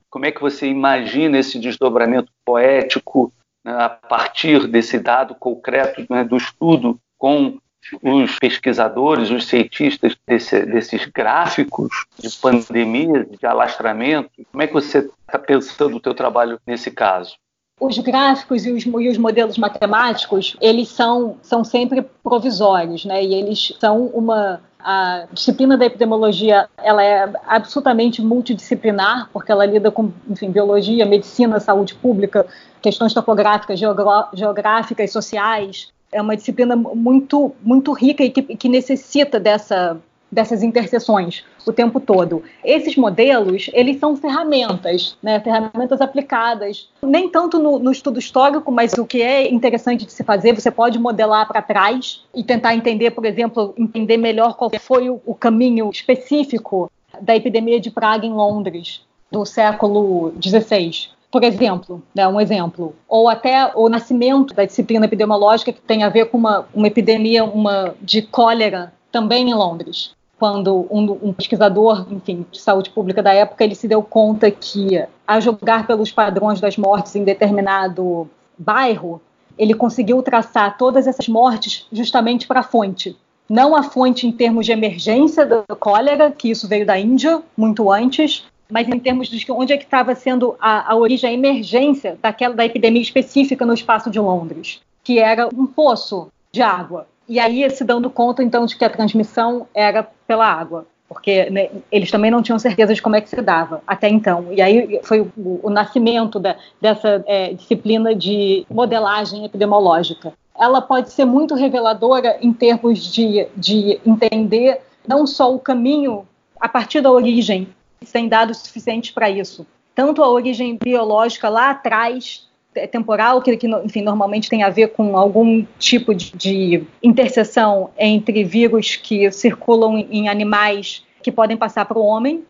Como 0.09 0.25
é 0.25 0.31
que 0.31 0.39
você 0.39 0.67
imagina 0.67 1.39
esse 1.39 1.59
desdobramento 1.59 2.31
poético 2.45 3.33
né, 3.65 3.73
a 3.73 3.89
partir 3.89 4.67
desse 4.67 4.99
dado 4.99 5.33
concreto 5.33 6.05
né, 6.09 6.23
do 6.23 6.37
estudo 6.37 6.97
com 7.17 7.57
os 8.01 8.39
pesquisadores, 8.39 9.29
os 9.29 9.45
cientistas 9.45 10.15
desse, 10.27 10.65
desses 10.65 11.05
gráficos 11.05 12.05
de 12.17 12.29
pandemia, 12.37 13.25
de 13.25 13.45
alastramento? 13.45 14.29
Como 14.51 14.63
é 14.63 14.67
que 14.67 14.73
você 14.73 15.09
está 15.27 15.39
pensando 15.39 15.97
o 15.97 15.99
teu 15.99 16.13
trabalho 16.13 16.59
nesse 16.65 16.91
caso? 16.91 17.35
os 17.77 17.97
gráficos 17.97 18.65
e 18.65 18.71
os, 18.71 18.85
e 18.85 19.09
os, 19.09 19.17
modelos 19.17 19.57
matemáticos, 19.57 20.55
eles 20.61 20.87
são, 20.87 21.37
são 21.41 21.61
sempre 21.61 22.01
provisórios, 22.23 23.03
né? 23.03 23.21
E 23.21 23.33
eles 23.35 23.73
são 23.79 24.05
uma 24.07 24.61
a 24.85 25.25
disciplina 25.33 25.75
da 25.75 25.87
epidemiologia 25.87 26.69
ela 26.77 27.03
é 27.03 27.27
absolutamente 27.47 28.21
multidisciplinar, 28.21 29.27
porque 29.33 29.51
ela 29.51 29.65
lida 29.65 29.89
com, 29.89 30.11
enfim, 30.29 30.51
biologia, 30.51 31.07
medicina, 31.07 31.59
saúde 31.59 31.95
pública, 31.95 32.45
questões 32.83 33.11
topográficas, 33.11 33.79
geográficas, 33.79 35.11
sociais. 35.11 35.91
É 36.15 36.21
uma 36.21 36.37
disciplina 36.37 36.77
muito, 36.77 37.53
muito 37.61 37.91
rica 37.91 38.23
e 38.23 38.29
que, 38.29 38.41
que 38.41 38.69
necessita 38.69 39.37
dessa, 39.37 39.99
dessas 40.31 40.63
interseções 40.63 41.43
o 41.65 41.73
tempo 41.73 41.99
todo. 41.99 42.41
Esses 42.63 42.95
modelos, 42.95 43.69
eles 43.73 43.99
são 43.99 44.15
ferramentas, 44.15 45.17
né, 45.21 45.41
ferramentas 45.41 45.99
aplicadas, 45.99 46.89
nem 47.03 47.27
tanto 47.27 47.59
no, 47.59 47.79
no, 47.79 47.91
estudo 47.91 48.17
histórico, 48.17 48.71
mas 48.71 48.93
o 48.93 49.05
que 49.05 49.21
é 49.21 49.51
interessante 49.51 50.05
de 50.05 50.11
se 50.13 50.23
fazer, 50.23 50.53
você 50.53 50.71
pode 50.71 50.97
modelar 50.99 51.47
para 51.47 51.61
trás 51.61 52.23
e 52.33 52.43
tentar 52.43 52.75
entender, 52.75 53.11
por 53.11 53.25
exemplo, 53.25 53.73
entender 53.77 54.15
melhor 54.15 54.55
qual 54.55 54.71
foi 54.79 55.09
o, 55.09 55.19
o 55.25 55.35
caminho 55.35 55.89
específico 55.89 56.89
da 57.19 57.35
epidemia 57.35 57.79
de 57.79 57.91
praga 57.91 58.25
em 58.25 58.33
Londres 58.33 59.01
do 59.31 59.43
século 59.45 60.33
XVI 60.41 61.14
por 61.35 61.43
exemplo, 61.43 62.01
né, 62.15 62.25
um 62.25 62.39
exemplo, 62.39 62.95
ou 63.09 63.27
até 63.27 63.69
o 63.75 63.89
nascimento 63.89 64.53
da 64.53 64.63
disciplina 64.63 65.03
epidemiológica 65.03 65.73
que 65.73 65.81
tem 65.81 66.01
a 66.01 66.07
ver 66.07 66.27
com 66.27 66.37
uma, 66.37 66.65
uma 66.73 66.87
epidemia 66.87 67.43
uma, 67.43 67.93
de 68.01 68.21
cólera 68.21 68.93
também 69.11 69.49
em 69.49 69.53
Londres 69.53 70.15
quando 70.39 70.87
um, 70.89 71.19
um, 71.21 71.33
pesquisador, 71.33 72.07
enfim, 72.09 72.45
de 72.49 72.57
saúde 72.57 72.89
pública 72.89 73.21
da 73.21 73.33
época, 73.33 73.65
ele 73.65 73.75
se 73.75 73.85
deu 73.85 74.01
conta 74.01 74.49
que, 74.49 75.03
a 75.27 75.41
julgar 75.41 75.85
pelos 75.85 76.09
padrões 76.09 76.61
das 76.61 76.77
mortes 76.77 77.13
em 77.17 77.25
determinado 77.25 78.29
bairro, 78.57 79.21
ele 79.57 79.73
conseguiu 79.73 80.21
traçar 80.21 80.77
todas 80.77 81.05
essas 81.05 81.27
mortes 81.27 81.85
justamente 81.91 82.47
para 82.47 82.61
a 82.61 82.63
fonte. 82.63 83.17
Não 83.49 83.75
a 83.75 83.83
fonte 83.83 84.25
em 84.25 84.31
termos 84.31 84.65
de 84.65 84.71
emergência 84.71 85.45
da 85.45 85.63
cólera, 85.77 86.31
que 86.31 86.49
isso 86.49 86.65
veio 86.65 86.85
da 86.85 86.97
Índia 86.97 87.41
muito 87.57 87.91
antes, 87.91 88.45
mas 88.69 88.87
em 88.87 88.99
termos 88.99 89.27
de 89.27 89.51
onde 89.51 89.73
é 89.73 89.77
que 89.77 89.83
estava 89.83 90.15
sendo 90.15 90.55
a, 90.59 90.91
a 90.91 90.95
origem, 90.95 91.29
a 91.29 91.33
emergência 91.33 92.17
daquela 92.21 92.55
da 92.55 92.65
epidemia 92.65 93.01
específica 93.01 93.65
no 93.65 93.73
espaço 93.73 94.09
de 94.09 94.19
Londres, 94.19 94.81
que 95.03 95.19
era 95.19 95.47
um 95.53 95.65
poço 95.65 96.29
de 96.51 96.61
água 96.61 97.07
e 97.27 97.39
aí 97.39 97.67
se 97.69 97.83
dando 97.83 98.09
conta 98.09 98.43
então 98.43 98.65
de 98.65 98.75
que 98.77 98.85
a 98.85 98.89
transmissão 98.89 99.67
era 99.73 100.07
pela 100.27 100.45
água, 100.45 100.85
porque 101.09 101.49
né, 101.49 101.69
eles 101.91 102.11
também 102.11 102.29
não 102.29 102.41
tinham 102.41 102.59
certeza 102.59 102.93
de 102.93 103.01
como 103.01 103.15
é 103.15 103.21
que 103.21 103.29
se 103.29 103.41
dava 103.41 103.81
até 103.85 104.07
então. 104.07 104.47
E 104.51 104.61
aí 104.61 104.99
foi 105.03 105.21
o, 105.21 105.31
o 105.63 105.69
nascimento 105.69 106.39
da, 106.39 106.55
dessa 106.79 107.23
é, 107.27 107.53
disciplina 107.53 108.13
de 108.13 108.65
modelagem 108.69 109.45
epidemiológica. 109.45 110.33
Ela 110.57 110.81
pode 110.81 111.11
ser 111.11 111.25
muito 111.25 111.55
reveladora 111.55 112.37
em 112.41 112.53
termos 112.53 113.11
de, 113.11 113.47
de 113.57 113.99
entender 114.05 114.81
não 115.07 115.25
só 115.27 115.53
o 115.53 115.59
caminho 115.59 116.25
a 116.59 116.69
partir 116.69 117.01
da 117.01 117.11
origem, 117.11 117.67
sem 118.03 118.27
dados 118.27 118.57
suficientes 118.59 119.11
para 119.11 119.29
isso, 119.29 119.65
tanto 119.93 120.23
a 120.23 120.29
origem 120.29 120.77
biológica 120.81 121.49
lá 121.49 121.69
atrás 121.69 122.45
é 122.75 122.85
temporal, 122.85 123.41
que, 123.41 123.55
que 123.55 123.67
enfim, 123.67 124.01
normalmente 124.01 124.49
tem 124.49 124.61
a 124.61 124.69
ver 124.69 124.89
com 124.89 125.17
algum 125.17 125.65
tipo 125.79 126.13
de, 126.13 126.31
de 126.35 126.83
interseção 127.01 127.89
entre 127.97 128.43
vírus 128.43 128.97
que 128.97 129.31
circulam 129.31 129.97
em 130.11 130.27
animais 130.27 131.03
que 131.23 131.31
podem 131.31 131.55
passar 131.55 131.85
para 131.85 131.97
o 131.97 132.05
homem, 132.05 132.43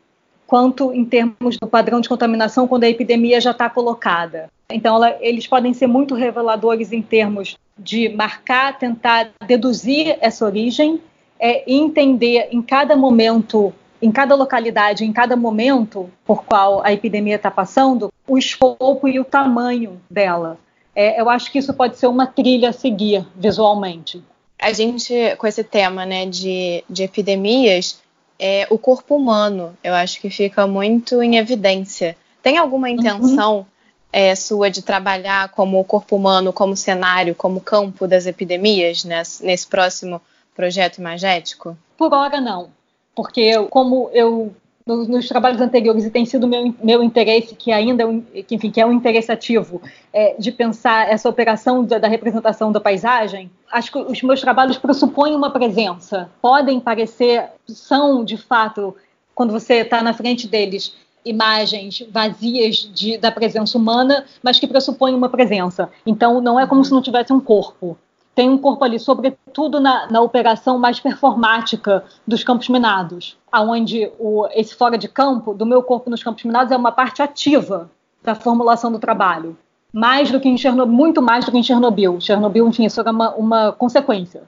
quanto 0.48 0.92
em 0.94 1.06
termos 1.06 1.58
do 1.58 1.68
padrão 1.68 2.02
de 2.02 2.10
contaminação 2.10 2.68
quando 2.68 2.84
a 2.84 2.90
epidemia 2.90 3.40
já 3.40 3.52
está 3.52 3.70
colocada. 3.70 4.50
Então, 4.70 4.96
ela, 4.96 5.16
eles 5.22 5.48
podem 5.48 5.74
ser 5.74 5.88
muito 5.88 6.16
reveladores 6.16 6.92
em 6.92 7.02
termos 7.02 7.56
de 7.78 8.10
marcar, 8.10 8.78
tentar 8.78 9.30
deduzir 9.46 10.18
essa 10.22 10.46
origem 10.46 11.00
é, 11.40 11.64
e 11.70 11.76
entender 11.76 12.48
em 12.52 12.62
cada 12.62 12.96
momento 12.96 13.74
em 14.06 14.12
cada 14.12 14.36
localidade, 14.36 15.04
em 15.04 15.12
cada 15.12 15.36
momento 15.36 16.12
por 16.24 16.44
qual 16.44 16.86
a 16.86 16.94
epidemia 16.94 17.38
está 17.38 17.50
passando, 17.50 18.14
o 18.28 18.38
escopo 18.38 19.08
e 19.08 19.20
o 19.20 19.26
tamanho 19.26 20.00
dela. 20.08 20.60
É, 20.96 21.20
eu 21.20 21.28
acho 21.28 21.52
que 21.52 21.58
isso 21.58 21.74
pode 21.74 21.98
ser 21.98 22.06
uma 22.06 22.28
trilha 22.28 22.70
a 22.70 22.74
seguir 22.74 23.26
visualmente. 23.36 24.24
A 24.62 24.72
gente, 24.72 25.36
com 25.38 25.48
esse 25.48 25.64
tema 25.64 26.06
né, 26.06 26.28
de, 26.28 26.84
de 26.88 27.04
epidemias, 27.04 28.00
é, 28.40 28.68
o 28.70 28.78
corpo 28.78 29.16
humano, 29.16 29.76
eu 29.84 29.94
acho 29.96 30.22
que 30.22 30.30
fica 30.30 30.68
muito 30.68 31.22
em 31.24 31.38
evidência. 31.38 32.16
Tem 32.44 32.60
alguma 32.60 32.88
uhum. 32.88 32.94
intenção 32.94 33.58
uhum. 33.58 33.66
é, 34.14 34.36
sua 34.36 34.70
de 34.70 34.84
trabalhar 34.84 35.50
como 35.50 35.80
o 35.80 35.84
corpo 35.84 36.16
humano, 36.16 36.54
como 36.54 36.78
cenário, 36.78 37.34
como 37.34 37.60
campo 37.60 38.08
das 38.08 38.28
epidemias 38.28 39.04
nesse, 39.04 39.44
nesse 39.44 39.66
próximo 39.66 40.22
projeto 40.56 41.00
imagético? 41.00 41.76
Por 41.98 42.14
hora, 42.14 42.40
não 42.40 42.70
porque 43.16 43.58
como 43.70 44.10
eu 44.14 44.54
nos, 44.86 45.08
nos, 45.08 45.28
trabalhos 45.28 45.60
anteriores 45.60 46.06
e 46.06 46.12
tem 46.12 46.26
sido 46.26 46.48
meu, 46.48 46.74
meu 46.84 47.02
interesse, 47.02 47.56
que 47.56 47.72
ainda 47.72 48.04
é 48.34 48.44
que, 48.44 48.54
enfim, 48.54 48.70
que 48.70 48.80
é 48.80 48.86
um 48.86 48.92
interesse 48.92 49.32
ativo, 49.32 49.82
é, 50.14 50.36
de 50.38 50.52
pensar 50.52 51.10
essa 51.10 51.28
operação 51.28 51.84
da, 51.84 51.98
da, 51.98 52.08
representação 52.08 52.72
da 52.72 52.80
paisagem, 52.80 53.50
acho 53.72 53.92
que 53.92 53.98
os 53.98 54.22
meus 54.22 54.40
trabalhos 54.42 54.78
pressupõem 54.78 55.36
uma 55.36 55.50
presença. 55.50 56.30
Podem 56.40 56.80
parecer, 56.80 57.50
são 57.68 58.24
de 58.24 58.38
fato, 58.38 58.96
quando 59.34 59.52
você 59.52 59.76
está 59.76 60.04
na 60.04 60.14
frente 60.14 60.48
deles, 60.48 60.96
imagens 61.26 62.06
vazias 62.12 62.88
de, 62.94 63.18
da 63.18 63.32
presença 63.32 63.76
humana, 63.80 64.26
mas 64.44 64.60
que 64.60 64.68
pressupõem 64.68 65.16
uma 65.16 65.30
presença. 65.30 65.90
Então, 66.06 66.40
não 66.40 66.60
é 66.60 66.68
como 66.68 66.86
se 66.86 66.92
não 66.92 67.02
tivesse 67.02 67.34
um 67.34 67.40
corpo 67.40 67.98
tem 68.36 68.50
um 68.50 68.58
corpo 68.58 68.84
ali, 68.84 69.00
sobretudo 69.00 69.80
na, 69.80 70.12
na 70.12 70.22
operação 70.22 70.78
mais 70.78 71.00
performática 71.00 72.04
dos 72.28 72.44
campos 72.44 72.68
minados, 72.68 73.38
aonde 73.50 74.12
o, 74.20 74.46
esse 74.52 74.76
fora 74.76 74.98
de 74.98 75.08
campo 75.08 75.54
do 75.54 75.66
meu 75.66 75.82
corpo 75.82 76.10
nos 76.10 76.22
campos 76.22 76.44
minados 76.44 76.72
é 76.72 76.76
uma 76.76 76.92
parte 76.92 77.22
ativa 77.22 77.90
da 78.22 78.36
formulação 78.36 78.92
do 78.92 79.00
trabalho, 79.00 79.58
mais 79.94 80.30
do 80.30 80.40
que 80.42 80.50
em 80.50 80.58
Chernobyl, 80.58 80.94
muito 80.94 81.22
mais 81.22 81.46
do 81.46 81.52
que 81.52 81.58
em 81.58 81.64
Chernobyl. 81.64 82.20
Chernobyl, 82.20 82.68
enfim, 82.68 82.86
isso 82.86 83.00
era 83.00 83.12
uma, 83.12 83.34
uma 83.36 83.72
consequência, 83.72 84.44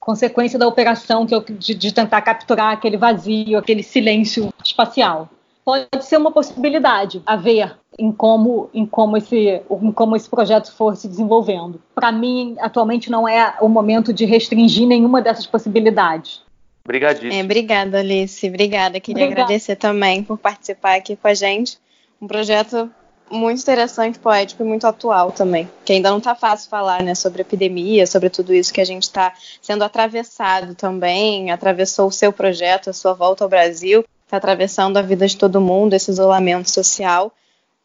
consequência 0.00 0.58
da 0.58 0.66
operação 0.66 1.24
que 1.24 1.34
eu, 1.34 1.40
de, 1.40 1.74
de 1.74 1.94
tentar 1.94 2.20
capturar 2.22 2.72
aquele 2.72 2.96
vazio, 2.96 3.56
aquele 3.56 3.84
silêncio 3.84 4.52
espacial. 4.64 5.28
Pode 5.64 5.86
ser 6.00 6.16
uma 6.16 6.32
possibilidade 6.32 7.22
a 7.24 7.36
ver 7.36 7.76
em 7.98 8.10
como, 8.12 8.68
em 8.74 8.84
como, 8.84 9.16
esse, 9.16 9.62
em 9.70 9.92
como 9.92 10.16
esse 10.16 10.28
projeto 10.28 10.72
for 10.72 10.96
se 10.96 11.08
desenvolvendo. 11.08 11.80
Para 11.94 12.10
mim, 12.10 12.56
atualmente 12.60 13.10
não 13.10 13.28
é 13.28 13.56
o 13.60 13.68
momento 13.68 14.12
de 14.12 14.24
restringir 14.24 14.86
nenhuma 14.86 15.22
dessas 15.22 15.46
possibilidades. 15.46 16.42
Obrigadíssimo. 16.84 17.32
É, 17.32 17.42
obrigada, 17.42 18.00
Alice. 18.00 18.46
Obrigada. 18.46 19.00
Queria 19.00 19.24
obrigada. 19.24 19.44
agradecer 19.46 19.76
também 19.76 20.22
por 20.22 20.36
participar 20.36 20.96
aqui 20.96 21.16
com 21.16 21.28
a 21.28 21.34
gente. 21.34 21.78
Um 22.20 22.26
projeto 22.26 22.90
muito 23.30 23.62
interessante, 23.62 24.18
poético 24.18 24.62
e 24.62 24.66
muito 24.66 24.86
atual 24.86 25.32
também. 25.32 25.68
Que 25.84 25.94
ainda 25.94 26.10
não 26.10 26.18
está 26.18 26.34
fácil 26.34 26.68
falar 26.68 27.02
né, 27.02 27.14
sobre 27.14 27.40
epidemia, 27.40 28.06
sobre 28.06 28.28
tudo 28.28 28.52
isso 28.52 28.72
que 28.72 28.80
a 28.80 28.84
gente 28.84 29.04
está 29.04 29.32
sendo 29.62 29.82
atravessado 29.82 30.74
também. 30.74 31.50
Atravessou 31.50 32.08
o 32.08 32.12
seu 32.12 32.32
projeto, 32.32 32.90
a 32.90 32.92
sua 32.92 33.14
volta 33.14 33.44
ao 33.44 33.48
Brasil 33.48 34.04
está 34.34 34.38
atravessando 34.38 34.96
a 34.96 35.02
vida 35.02 35.26
de 35.26 35.36
todo 35.36 35.60
mundo, 35.60 35.94
esse 35.94 36.10
isolamento 36.10 36.70
social, 36.70 37.32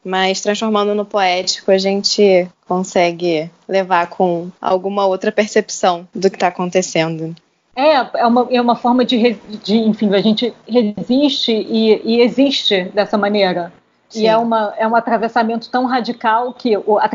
mas 0.04 0.42
transformando 0.42 0.96
no 0.96 1.06
poético, 1.06 1.72
a 1.72 1.78
gente 1.78 2.48
consegue 2.68 3.50
levar 3.68 4.08
com 4.08 4.50
alguma 4.62 5.06
outra 5.06 5.32
percepção 5.32 6.08
do 6.14 6.30
que 6.30 6.36
está 6.36 6.48
acontecendo. 6.48 7.36
É, 7.76 8.20
é 8.20 8.26
uma, 8.26 8.48
é 8.52 8.62
uma 8.62 8.76
forma 8.76 9.06
de, 9.06 9.38
de, 9.64 9.78
enfim, 9.78 10.14
a 10.14 10.22
gente 10.22 10.54
resiste 10.68 11.52
e, 11.52 12.02
e 12.04 12.22
existe 12.22 12.84
dessa 12.94 13.18
maneira. 13.18 13.72
Sim. 14.10 14.24
E 14.24 14.28
é, 14.28 14.36
uma, 14.36 14.74
é 14.78 14.88
um 14.88 14.96
atravessamento 14.96 15.70
tão 15.70 15.86
radical 15.86 16.52
que, 16.52 16.72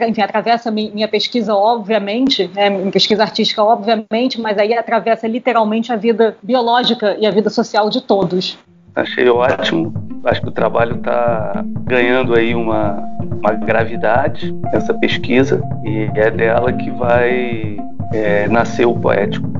enfim, 0.08 0.22
atravessa 0.22 0.70
minha 0.70 1.08
pesquisa, 1.08 1.54
obviamente, 1.54 2.48
né, 2.54 2.70
minha 2.70 2.90
pesquisa 2.90 3.22
artística, 3.24 3.62
obviamente, 3.62 4.40
mas 4.40 4.56
aí 4.56 4.72
atravessa 4.72 5.26
literalmente 5.26 5.92
a 5.92 5.96
vida 5.96 6.36
biológica 6.40 7.16
e 7.18 7.26
a 7.26 7.30
vida 7.32 7.50
social 7.50 7.90
de 7.90 8.00
todos. 8.00 8.56
Achei 8.94 9.28
ótimo. 9.28 9.92
Acho 10.24 10.40
que 10.40 10.48
o 10.48 10.52
trabalho 10.52 10.96
está 10.96 11.64
ganhando 11.82 12.34
aí 12.34 12.54
uma, 12.54 12.96
uma 13.20 13.52
gravidade, 13.52 14.54
essa 14.72 14.94
pesquisa, 14.94 15.62
e 15.84 16.10
é 16.14 16.30
dela 16.30 16.72
que 16.72 16.90
vai 16.92 17.76
é, 18.12 18.48
nascer 18.48 18.86
o 18.86 18.94
poético. 18.94 19.52